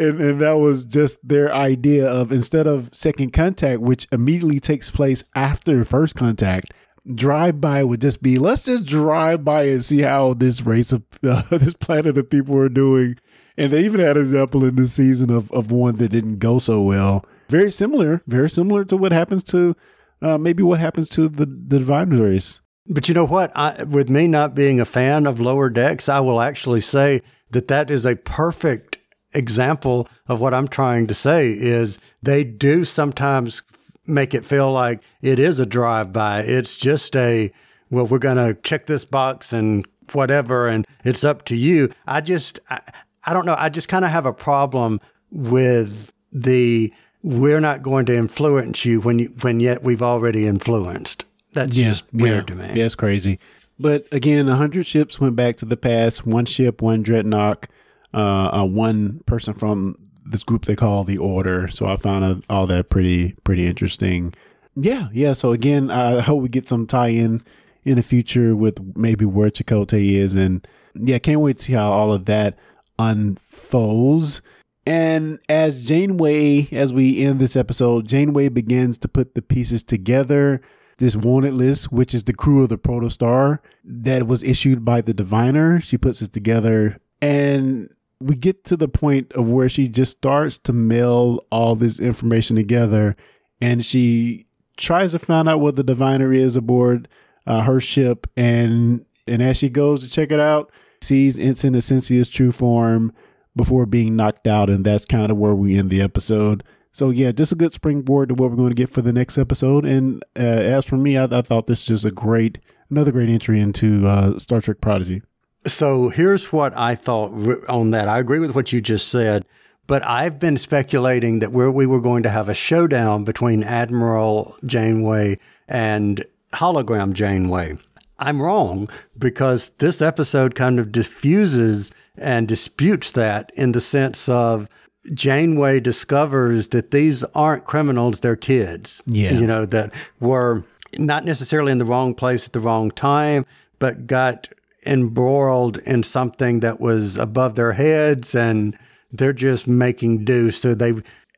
And, 0.03 0.21
and 0.21 0.41
that 0.41 0.53
was 0.53 0.85
just 0.85 1.25
their 1.27 1.53
idea 1.53 2.07
of 2.07 2.31
instead 2.31 2.67
of 2.67 2.89
second 2.93 3.33
contact, 3.33 3.81
which 3.81 4.07
immediately 4.11 4.59
takes 4.59 4.89
place 4.89 5.23
after 5.35 5.83
first 5.85 6.15
contact, 6.15 6.73
drive 7.13 7.59
by 7.59 7.83
would 7.83 8.01
just 8.01 8.23
be 8.23 8.37
let's 8.37 8.63
just 8.63 8.85
drive 8.85 9.43
by 9.43 9.63
and 9.63 9.83
see 9.83 10.01
how 10.01 10.33
this 10.33 10.61
race 10.61 10.91
of 10.91 11.03
uh, 11.23 11.43
this 11.51 11.73
planet 11.73 12.17
of 12.17 12.29
people 12.29 12.57
are 12.57 12.69
doing. 12.69 13.17
And 13.57 13.71
they 13.71 13.85
even 13.85 13.99
had 13.99 14.17
an 14.17 14.23
example 14.23 14.65
in 14.65 14.75
this 14.75 14.93
season 14.93 15.29
of, 15.29 15.51
of 15.51 15.71
one 15.71 15.97
that 15.97 16.09
didn't 16.09 16.39
go 16.39 16.57
so 16.59 16.81
well. 16.81 17.23
Very 17.49 17.69
similar, 17.69 18.23
very 18.25 18.49
similar 18.49 18.83
to 18.85 18.97
what 18.97 19.11
happens 19.11 19.43
to 19.45 19.75
uh, 20.23 20.37
maybe 20.37 20.63
what 20.63 20.79
happens 20.79 21.09
to 21.09 21.27
the, 21.27 21.45
the 21.45 21.77
Diviners 21.77 22.19
race. 22.19 22.61
But 22.87 23.07
you 23.07 23.13
know 23.13 23.25
what? 23.25 23.51
I, 23.55 23.83
with 23.83 24.09
me 24.09 24.27
not 24.27 24.55
being 24.55 24.79
a 24.79 24.85
fan 24.85 25.27
of 25.27 25.39
lower 25.39 25.69
decks, 25.69 26.09
I 26.09 26.19
will 26.19 26.41
actually 26.41 26.81
say 26.81 27.21
that 27.51 27.67
that 27.67 27.89
is 27.91 28.05
a 28.05 28.15
perfect 28.15 28.92
example 29.33 30.07
of 30.27 30.39
what 30.39 30.53
I'm 30.53 30.67
trying 30.67 31.07
to 31.07 31.13
say 31.13 31.51
is 31.51 31.99
they 32.21 32.43
do 32.43 32.85
sometimes 32.85 33.63
make 34.05 34.33
it 34.33 34.45
feel 34.45 34.71
like 34.71 35.01
it 35.21 35.39
is 35.39 35.59
a 35.59 35.65
drive 35.65 36.11
by. 36.11 36.41
It's 36.41 36.77
just 36.77 37.15
a, 37.15 37.51
well, 37.89 38.05
we're 38.05 38.19
going 38.19 38.37
to 38.37 38.59
check 38.61 38.85
this 38.85 39.05
box 39.05 39.53
and 39.53 39.85
whatever, 40.11 40.67
and 40.67 40.85
it's 41.03 41.23
up 41.23 41.45
to 41.45 41.55
you. 41.55 41.91
I 42.05 42.21
just, 42.21 42.59
I, 42.69 42.81
I 43.25 43.33
don't 43.33 43.45
know. 43.45 43.55
I 43.57 43.69
just 43.69 43.87
kind 43.87 44.03
of 44.03 44.11
have 44.11 44.25
a 44.25 44.33
problem 44.33 44.99
with 45.31 46.11
the, 46.31 46.93
we're 47.21 47.61
not 47.61 47.81
going 47.81 48.05
to 48.07 48.15
influence 48.15 48.83
you 48.83 48.99
when 48.99 49.19
you, 49.19 49.33
when 49.41 49.59
yet 49.59 49.83
we've 49.83 50.01
already 50.01 50.47
influenced. 50.47 51.25
That's 51.53 51.75
just 51.75 52.03
weird 52.11 52.47
to 52.47 52.55
me. 52.55 52.71
Yeah, 52.73 52.85
it's 52.85 52.95
crazy. 52.95 53.39
But 53.79 54.07
again, 54.11 54.49
a 54.49 54.55
hundred 54.55 54.85
ships 54.85 55.19
went 55.19 55.35
back 55.35 55.55
to 55.57 55.65
the 55.65 55.77
past. 55.77 56.25
One 56.25 56.45
ship, 56.45 56.81
one 56.81 57.03
dreadnought, 57.03 57.67
uh, 58.13 58.61
uh, 58.61 58.65
one 58.65 59.21
person 59.25 59.53
from 59.53 59.97
this 60.25 60.43
group 60.43 60.65
they 60.65 60.75
call 60.75 61.03
the 61.03 61.17
Order. 61.17 61.67
So 61.67 61.85
I 61.85 61.97
found 61.97 62.43
all 62.49 62.67
that 62.67 62.89
pretty 62.89 63.33
pretty 63.43 63.67
interesting. 63.67 64.33
Yeah, 64.75 65.09
yeah. 65.13 65.33
So 65.33 65.51
again, 65.51 65.91
I 65.91 66.21
hope 66.21 66.41
we 66.41 66.49
get 66.49 66.67
some 66.67 66.87
tie 66.87 67.09
in 67.09 67.43
in 67.83 67.95
the 67.95 68.03
future 68.03 68.55
with 68.55 68.95
maybe 68.95 69.25
where 69.25 69.49
Chakotay 69.49 70.11
is, 70.11 70.35
and 70.35 70.65
yeah, 70.95 71.19
can't 71.19 71.41
wait 71.41 71.57
to 71.57 71.63
see 71.63 71.73
how 71.73 71.91
all 71.91 72.13
of 72.13 72.25
that 72.25 72.57
unfolds. 72.97 74.41
And 74.85 75.39
as 75.47 75.85
Janeway, 75.85 76.67
as 76.71 76.93
we 76.93 77.23
end 77.23 77.39
this 77.39 77.55
episode, 77.55 78.07
Janeway 78.07 78.49
begins 78.49 78.97
to 78.99 79.07
put 79.07 79.33
the 79.33 79.41
pieces 79.41 79.81
together. 79.81 80.61
This 80.97 81.15
wanted 81.15 81.53
list, 81.53 81.91
which 81.91 82.13
is 82.13 82.25
the 82.25 82.33
crew 82.33 82.63
of 82.63 82.69
the 82.69 82.77
Protostar 82.77 83.59
that 83.83 84.27
was 84.27 84.43
issued 84.43 84.85
by 84.85 85.01
the 85.01 85.13
Diviner, 85.13 85.79
she 85.79 85.97
puts 85.97 86.21
it 86.21 86.33
together. 86.33 86.99
And 87.21 87.89
we 88.23 88.35
get 88.35 88.63
to 88.65 88.77
the 88.77 88.87
point 88.87 89.31
of 89.33 89.49
where 89.49 89.69
she 89.69 89.87
just 89.87 90.17
starts 90.17 90.57
to 90.59 90.73
mail 90.73 91.45
all 91.51 91.75
this 91.75 91.99
information 91.99 92.55
together. 92.55 93.15
And 93.61 93.83
she 93.83 94.47
tries 94.77 95.11
to 95.11 95.19
find 95.19 95.47
out 95.47 95.61
what 95.61 95.75
the 95.75 95.83
Diviner 95.83 96.33
is 96.33 96.55
aboard 96.55 97.07
uh, 97.45 97.61
her 97.61 97.79
ship. 97.79 98.27
And 98.35 99.05
and 99.27 99.41
as 99.41 99.57
she 99.57 99.69
goes 99.69 100.03
to 100.03 100.09
check 100.09 100.31
it 100.31 100.39
out, 100.39 100.71
sees 101.01 101.39
Ensign 101.39 101.73
Asencia's 101.73 102.29
true 102.29 102.51
form 102.51 103.13
before 103.55 103.85
being 103.85 104.15
knocked 104.15 104.47
out, 104.47 104.69
and 104.69 104.85
that's 104.85 105.05
kind 105.05 105.31
of 105.31 105.37
where 105.37 105.55
we 105.55 105.77
end 105.77 105.89
the 105.89 106.01
episode. 106.01 106.63
So 106.91 107.09
yeah, 107.09 107.31
just 107.31 107.51
a 107.51 107.55
good 107.55 107.73
springboard 107.73 108.29
to 108.29 108.35
what 108.35 108.51
we're 108.51 108.57
going 108.57 108.69
to 108.69 108.75
get 108.75 108.91
for 108.91 109.01
the 109.01 109.13
next 109.13 109.37
episode. 109.37 109.85
And 109.85 110.23
uh, 110.35 110.39
as 110.39 110.85
for 110.85 110.97
me, 110.97 111.17
I, 111.17 111.23
I 111.25 111.41
thought 111.41 111.67
this 111.67 111.79
is 111.79 111.85
just 111.85 112.05
a 112.05 112.11
great, 112.11 112.59
another 112.89 113.11
great 113.11 113.29
entry 113.29 113.59
into 113.59 114.07
uh, 114.07 114.37
Star 114.37 114.61
Trek 114.61 114.79
Prodigy. 114.79 115.21
So 115.65 116.09
here's 116.09 116.51
what 116.51 116.75
I 116.77 116.95
thought 116.95 117.31
on 117.69 117.91
that. 117.91 118.07
I 118.07 118.19
agree 118.19 118.39
with 118.39 118.53
what 118.53 118.73
you 118.73 118.81
just 118.81 119.07
said, 119.07 119.45
but 119.87 120.05
I've 120.05 120.39
been 120.39 120.57
speculating 120.57 121.39
that 121.39 121.51
where 121.51 121.71
we 121.71 121.85
were 121.85 122.01
going 122.01 122.23
to 122.23 122.29
have 122.29 122.49
a 122.49 122.53
showdown 122.53 123.23
between 123.23 123.63
Admiral 123.63 124.57
Janeway 124.65 125.39
and 125.67 126.25
Hologram 126.53 127.13
Janeway. 127.13 127.77
I'm 128.19 128.41
wrong 128.41 128.89
because 129.17 129.69
this 129.79 130.01
episode 130.01 130.55
kind 130.55 130.79
of 130.79 130.91
diffuses 130.91 131.91
and 132.17 132.47
disputes 132.47 133.11
that 133.11 133.51
in 133.55 133.71
the 133.71 133.81
sense 133.81 134.29
of 134.29 134.69
Janeway 135.13 135.79
discovers 135.79 136.69
that 136.69 136.91
these 136.91 137.23
aren't 137.35 137.65
criminals, 137.65 138.19
they're 138.19 138.35
kids. 138.35 139.01
Yeah. 139.05 139.33
You 139.33 139.47
know, 139.47 139.65
that 139.65 139.91
were 140.19 140.63
not 140.97 141.25
necessarily 141.25 141.71
in 141.71 141.79
the 141.79 141.85
wrong 141.85 142.13
place 142.13 142.45
at 142.45 142.53
the 142.53 142.59
wrong 142.59 142.91
time, 142.91 143.45
but 143.79 144.07
got 144.07 144.49
embroiled 144.85 145.77
in 145.79 146.03
something 146.03 146.59
that 146.61 146.79
was 146.79 147.17
above 147.17 147.55
their 147.55 147.73
heads 147.73 148.35
and 148.35 148.77
they're 149.11 149.33
just 149.33 149.67
making 149.67 150.25
do. 150.25 150.51
So 150.51 150.73
they 150.73 150.93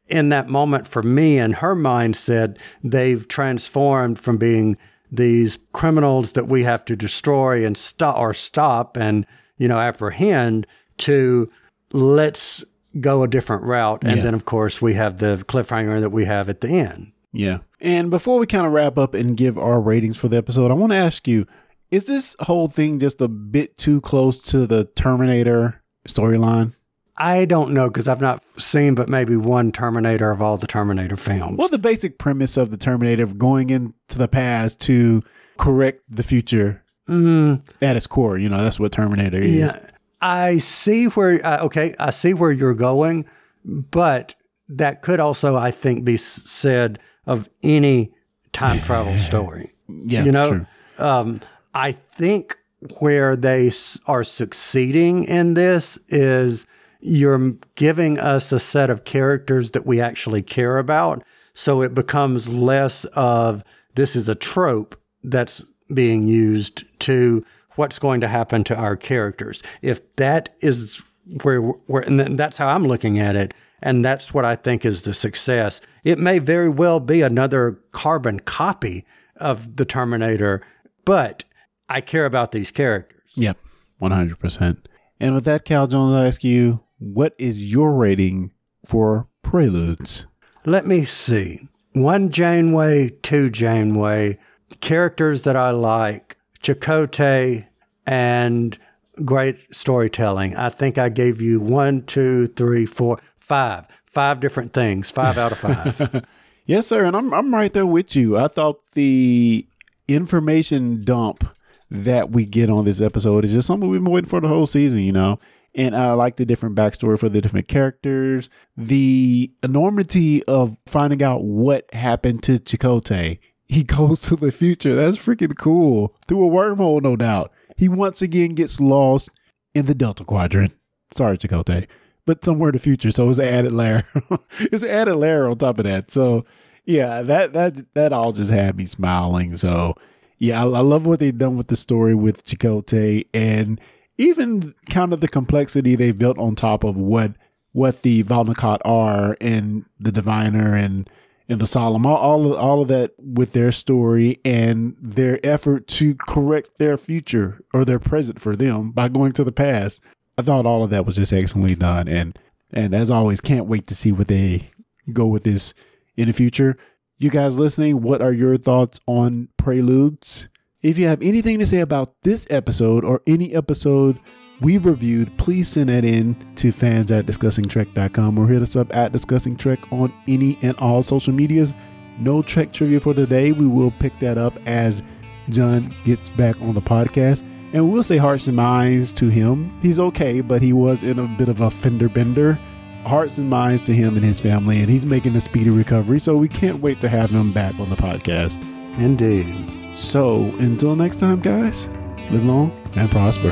in 0.08 0.30
that 0.30 0.48
moment 0.50 0.88
for 0.88 1.02
me 1.02 1.38
and 1.40 1.56
her 1.56 1.76
mindset, 1.76 2.58
they've 2.84 3.28
transformed 3.28 4.20
from 4.20 4.38
being 4.38 4.78
these 5.12 5.58
criminals 5.74 6.34
that 6.34 6.48
we 6.48 6.64
have 6.64 6.86
to 6.86 6.96
destroy 6.96 7.66
and 7.66 7.76
stop 7.78 8.18
or 8.18 8.34
stop 8.34 8.98
and, 8.98 9.26
you 9.58 9.68
know, 9.68 9.78
apprehend 9.80 10.68
to 11.00 11.50
let's 11.92 12.64
go 13.00 13.24
a 13.24 13.28
different 13.28 13.64
route. 13.64 14.04
And 14.04 14.18
Yeah. 14.18 14.24
then 14.24 14.34
of 14.34 14.46
course 14.46 14.82
we 14.82 14.94
have 14.94 15.18
the 15.18 15.44
cliffhanger 15.48 16.00
that 16.00 16.12
we 16.12 16.26
have 16.26 16.50
at 16.50 16.62
the 16.62 16.70
end. 16.70 17.12
Yeah. 17.34 17.60
And 17.82 18.10
before 18.10 18.40
we 18.40 18.46
kind 18.46 18.66
of 18.66 18.72
wrap 18.72 18.98
up 18.98 19.14
and 19.14 19.36
give 19.36 19.58
our 19.58 19.82
ratings 19.82 20.18
for 20.18 20.28
the 20.28 20.38
episode, 20.38 20.72
I 20.72 20.76
want 20.76 20.92
to 20.92 20.98
ask 20.98 21.28
you 21.28 21.46
is 21.92 22.06
this 22.06 22.36
whole 22.42 22.68
thing 22.68 23.00
just 23.00 23.22
a 23.22 23.28
bit 23.28 23.78
too 23.78 24.02
close 24.02 24.42
to 24.52 24.68
the 24.68 24.86
Terminator 24.96 25.82
storyline? 26.08 26.74
I 27.18 27.46
don't 27.46 27.72
know 27.72 27.90
because 27.90 28.08
I've 28.08 28.22
not 28.22 28.44
seen 28.58 28.94
but 28.96 29.08
maybe 29.08 29.38
one 29.38 29.72
Terminator 29.72 30.32
of 30.32 30.42
all 30.42 30.58
the 30.58 30.68
Terminator 30.68 31.16
films. 31.16 31.58
Well, 31.58 31.70
the 31.70 31.78
basic 31.78 32.18
premise 32.18 32.58
of 32.58 32.72
the 32.72 32.78
Terminator 32.78 33.24
of 33.24 33.38
going 33.38 33.70
into 33.70 34.18
the 34.18 34.28
past 34.28 34.82
to 34.82 35.24
correct 35.58 36.02
the 36.10 36.24
future 36.24 36.84
at 37.08 37.96
its 37.96 38.08
core, 38.08 38.38
you 38.38 38.50
know, 38.50 38.64
that's 38.64 38.80
what 38.80 38.92
Terminator 38.92 39.38
is. 39.38 39.56
yeah, 39.56 39.90
I 40.22 40.58
see 40.58 41.06
where. 41.06 41.46
Uh, 41.46 41.66
okay, 41.66 41.94
I 42.00 42.10
see 42.10 42.34
where 42.34 42.52
you're 42.52 42.74
going, 42.74 43.26
but 43.64 44.34
that 44.70 45.02
could 45.04 45.20
also, 45.20 45.56
I 45.56 45.72
think, 45.72 46.04
be 46.04 46.18
said 46.18 47.00
of 47.28 47.48
any 47.62 48.12
time 48.54 48.82
travel 48.82 49.18
story. 49.20 49.74
Yeah, 49.88 50.24
you 50.24 50.32
know, 50.32 50.66
um, 50.98 51.42
I 51.76 51.92
think 51.92 52.58
where 53.00 53.36
they 53.36 53.72
are 54.08 54.24
succeeding 54.24 55.26
in 55.26 55.56
this 55.56 56.00
is 56.08 56.66
you're 57.02 57.54
giving 57.76 58.18
us 58.18 58.52
a 58.52 58.60
set 58.60 58.90
of 58.90 59.04
characters 59.04 59.72
that 59.72 59.86
we 59.86 60.00
actually 60.00 60.42
care 60.42 60.78
about. 60.78 61.22
So 61.54 61.82
it 61.82 61.94
becomes 61.94 62.48
less 62.48 63.04
of 63.14 63.64
this 63.96 64.16
is 64.16 64.30
a 64.30 64.36
trope 64.36 65.00
that's 65.24 65.64
being 65.94 66.28
used 66.28 66.86
to 67.00 67.46
what's 67.76 68.00
going 68.00 68.22
to 68.22 68.28
happen 68.28 68.64
to 68.64 68.76
our 68.76 68.96
characters. 68.96 69.62
If 69.82 70.16
that 70.16 70.56
is 70.62 71.02
where, 71.44 71.62
where 71.62 72.04
and 72.04 72.40
that's 72.40 72.58
how 72.58 72.70
I'm 72.70 72.86
looking 72.86 73.20
at 73.20 73.36
it, 73.36 73.54
and 73.82 74.04
that's 74.04 74.34
what 74.34 74.46
I 74.46 74.56
think 74.56 74.86
is 74.86 75.02
the 75.02 75.14
success. 75.14 75.82
It 76.04 76.20
may 76.20 76.40
very 76.40 76.70
well 76.70 77.00
be 77.00 77.22
another 77.22 77.80
carbon 77.92 78.40
copy 78.40 79.06
of 79.36 79.76
the 79.76 79.86
Terminator, 79.86 80.62
but 81.04 81.44
I 81.90 82.02
care 82.02 82.26
about 82.26 82.52
these 82.52 82.72
characters. 82.72 83.22
Yep, 83.36 83.58
100%. 84.02 84.78
And 85.20 85.34
with 85.36 85.46
that, 85.46 85.66
Cal 85.66 85.88
Jones, 85.88 86.14
I 86.14 86.26
ask 86.26 86.44
you, 86.44 86.82
what 87.00 87.36
is 87.38 87.72
your 87.72 87.94
rating 87.94 88.54
for 88.86 89.28
Preludes? 89.42 90.28
Let 90.66 90.88
me 90.88 91.06
see. 91.06 91.68
One 91.94 92.30
Janeway, 92.32 93.10
two 93.22 93.50
Janeway, 93.50 94.38
characters 94.82 95.44
that 95.44 95.56
I 95.56 95.70
like, 95.70 96.38
Chakotay 96.62 97.68
and 98.06 98.78
great 99.24 99.74
storytelling. 99.74 100.56
I 100.56 100.70
think 100.70 100.98
I 100.98 101.10
gave 101.10 101.40
you 101.40 101.60
one, 101.60 102.04
two, 102.04 102.48
three, 102.48 102.86
four, 102.86 103.20
five, 103.40 103.86
five 104.06 104.40
different 104.40 104.74
things, 104.74 105.12
five 105.12 105.38
out 105.38 105.52
of 105.52 105.60
five. 105.60 106.26
yes, 106.66 106.88
sir. 106.88 107.06
And 107.06 107.16
I'm, 107.16 107.34
I'm 107.34 107.54
right 107.54 107.72
there 107.72 107.86
with 107.86 108.16
you. 108.16 108.38
I 108.38 108.48
thought 108.48 108.82
the 108.92 109.66
information 110.08 111.04
dump 111.04 111.46
that 111.90 112.32
we 112.32 112.46
get 112.46 112.70
on 112.70 112.86
this 112.86 113.02
episode 113.02 113.46
is 113.46 113.52
just 113.52 113.68
something 113.68 113.90
we've 113.90 114.04
been 114.04 114.12
waiting 114.12 114.30
for 114.30 114.42
the 114.42 114.48
whole 114.48 114.68
season, 114.68 115.02
you 115.02 115.12
know? 115.12 115.40
And 115.76 115.96
I 115.96 116.14
like 116.14 116.38
the 116.38 116.46
different 116.46 116.76
backstory 116.76 117.20
for 117.20 117.28
the 117.28 117.42
different 117.42 117.68
characters, 117.68 118.50
the 118.78 119.52
enormity 119.62 120.44
of 120.46 120.78
finding 120.86 121.22
out 121.22 121.44
what 121.44 121.94
happened 121.94 122.44
to 122.44 122.60
Chakotay. 122.60 123.40
He 123.68 123.84
goes 123.86 124.22
to 124.22 124.36
the 124.36 124.52
future. 124.52 124.96
That's 124.96 125.18
freaking 125.18 125.58
cool. 125.58 126.16
Through 126.28 126.48
a 126.48 126.52
wormhole, 126.52 127.02
no 127.02 127.16
doubt. 127.16 127.52
He 127.78 127.90
once 127.90 128.22
again 128.22 128.56
gets 128.56 128.80
lost 128.80 129.30
in 129.74 129.86
the 129.86 129.94
Delta 129.96 130.24
Quadrant. 130.24 130.74
Sorry, 131.14 131.38
Chakotay, 131.38 131.88
but 132.26 132.44
somewhere 132.44 132.70
in 132.70 132.74
the 132.74 132.80
future. 132.80 133.12
So 133.12 133.30
it's 133.30 133.40
an 133.40 133.48
added 133.48 133.74
layer. 133.74 134.04
it's 134.60 134.84
an 134.84 134.90
added 134.90 135.16
layer 135.16 135.48
on 135.48 135.58
top 135.58 135.78
of 135.78 135.86
that. 135.86 136.10
So 136.10 136.46
yeah, 136.86 137.22
that 137.24 137.54
that 137.54 137.94
that 137.96 138.14
all 138.14 138.32
just 138.32 138.52
had 138.52 138.78
me 138.78 138.86
smiling. 138.86 139.56
So 139.58 139.96
yeah, 140.38 140.64
I, 140.64 140.68
I 140.68 140.82
love 140.82 141.06
what 141.06 141.20
they've 141.20 141.38
done 141.38 141.58
with 141.58 141.68
the 141.68 141.76
story 141.76 142.16
with 142.16 142.46
Chakotay 142.46 143.26
and 143.34 143.80
even 144.18 144.74
kind 144.90 145.14
of 145.14 145.20
the 145.20 145.28
complexity 145.28 145.96
they've 145.96 146.18
built 146.18 146.38
on 146.38 146.56
top 146.56 146.84
of 146.84 146.98
what 146.98 147.34
what 147.72 148.04
the 148.04 148.22
Vau 148.22 148.44
N'Akat 148.44 148.80
are 148.86 149.36
and 149.42 149.84
the 150.00 150.12
Diviner 150.12 150.76
and 150.76 151.10
and 151.48 151.60
the 151.60 151.68
Solum, 151.68 152.06
all, 152.06 152.16
all 152.16 152.52
of 152.52 152.58
all 152.58 152.82
of 152.82 152.88
that 152.88 153.14
with 153.20 153.54
their 153.54 153.72
story 153.72 154.40
and 154.44 154.96
their 155.00 155.40
effort 155.46 155.88
to 155.88 156.16
correct 156.16 156.78
their 156.78 156.98
future 156.98 157.62
or 157.74 157.86
their 157.86 158.00
present 158.00 158.42
for 158.42 158.56
them 158.56 158.92
by 158.92 159.08
going 159.10 159.32
to 159.34 159.44
the 159.44 159.52
past. 159.52 160.02
I 160.38 160.42
thought 160.42 160.66
all 160.66 160.84
of 160.84 160.90
that 160.90 161.06
was 161.06 161.16
just 161.16 161.34
excellently 161.34 161.76
done, 161.76 162.08
and 162.08 162.38
and 162.74 162.96
as 162.96 163.12
always, 163.12 163.42
can't 163.42 163.68
wait 163.68 163.88
to 163.88 163.96
see 163.96 164.12
what 164.12 164.28
they 164.28 164.72
go 165.14 165.28
with 165.28 165.44
this 165.44 165.74
in 166.18 166.28
the 166.28 166.34
future. 166.34 166.78
You 167.18 167.30
guys 167.30 167.58
listening, 167.58 168.02
what 168.02 168.22
are 168.22 168.34
your 168.34 168.58
thoughts 168.58 169.00
on 169.08 169.48
Preludes? 169.58 170.50
If 170.82 170.98
you 170.98 171.08
have 171.08 171.22
anything 171.22 171.60
to 171.60 171.66
say 171.66 171.80
about 171.80 172.14
this 172.24 172.46
episode 172.50 173.06
or 173.06 173.22
any 173.26 173.56
episode 173.56 174.20
we've 174.60 174.86
reviewed, 174.86 175.32
please 175.38 175.70
send 175.70 175.88
that 175.88 176.04
in 176.04 176.36
to 176.56 176.74
fans 176.74 177.14
at 177.14 177.26
discussingtrek.com 177.26 178.38
or 178.38 178.48
hit 178.48 178.62
us 178.62 178.76
up 178.76 178.94
at 178.94 179.14
Discussing 179.14 179.56
Trek 179.56 179.80
on 179.94 180.14
any 180.28 180.60
and 180.62 180.76
all 180.80 181.02
social 181.02 181.32
medias. 181.32 181.74
No 182.20 182.42
Trek 182.42 182.74
trivia 182.74 183.00
for 183.00 183.14
today. 183.14 183.54
We 183.54 183.66
will 183.66 183.92
pick 183.92 184.20
that 184.20 184.38
up 184.38 184.54
as 184.66 185.02
John 185.48 185.96
gets 186.04 186.28
back 186.28 186.60
on 186.60 186.74
the 186.76 186.82
podcast. 186.82 187.44
And 187.72 187.90
we'll 187.90 188.04
say 188.04 188.18
hearts 188.18 188.48
and 188.48 188.58
minds 188.58 189.14
to 189.14 189.30
him. 189.30 189.74
He's 189.82 190.02
okay, 190.02 190.42
but 190.42 190.62
he 190.62 190.74
was 190.74 191.02
in 191.02 191.20
a 191.20 191.28
bit 191.38 191.48
of 191.48 191.62
a 191.62 191.72
fender 191.72 192.10
bender. 192.10 192.60
Hearts 193.06 193.38
and 193.38 193.50
minds 193.50 193.86
to 193.86 193.94
him 193.94 194.16
and 194.16 194.26
his 194.26 194.40
family, 194.40 194.80
and 194.80 194.90
he's 194.90 195.06
making 195.06 195.36
a 195.36 195.42
speedy 195.42 195.70
recovery. 195.70 196.20
So 196.20 196.36
we 196.38 196.48
can't 196.48 196.80
wait 196.80 197.02
to 197.02 197.10
have 197.10 197.30
him 197.30 197.52
back 197.52 197.78
on 197.80 197.90
the 197.90 197.96
podcast. 197.96 198.62
Indeed. 199.00 199.98
So 199.98 200.44
until 200.60 200.96
next 200.96 201.20
time, 201.20 201.40
guys, 201.40 201.88
live 202.32 202.44
long 202.46 202.72
and 202.96 203.10
prosper. 203.12 203.52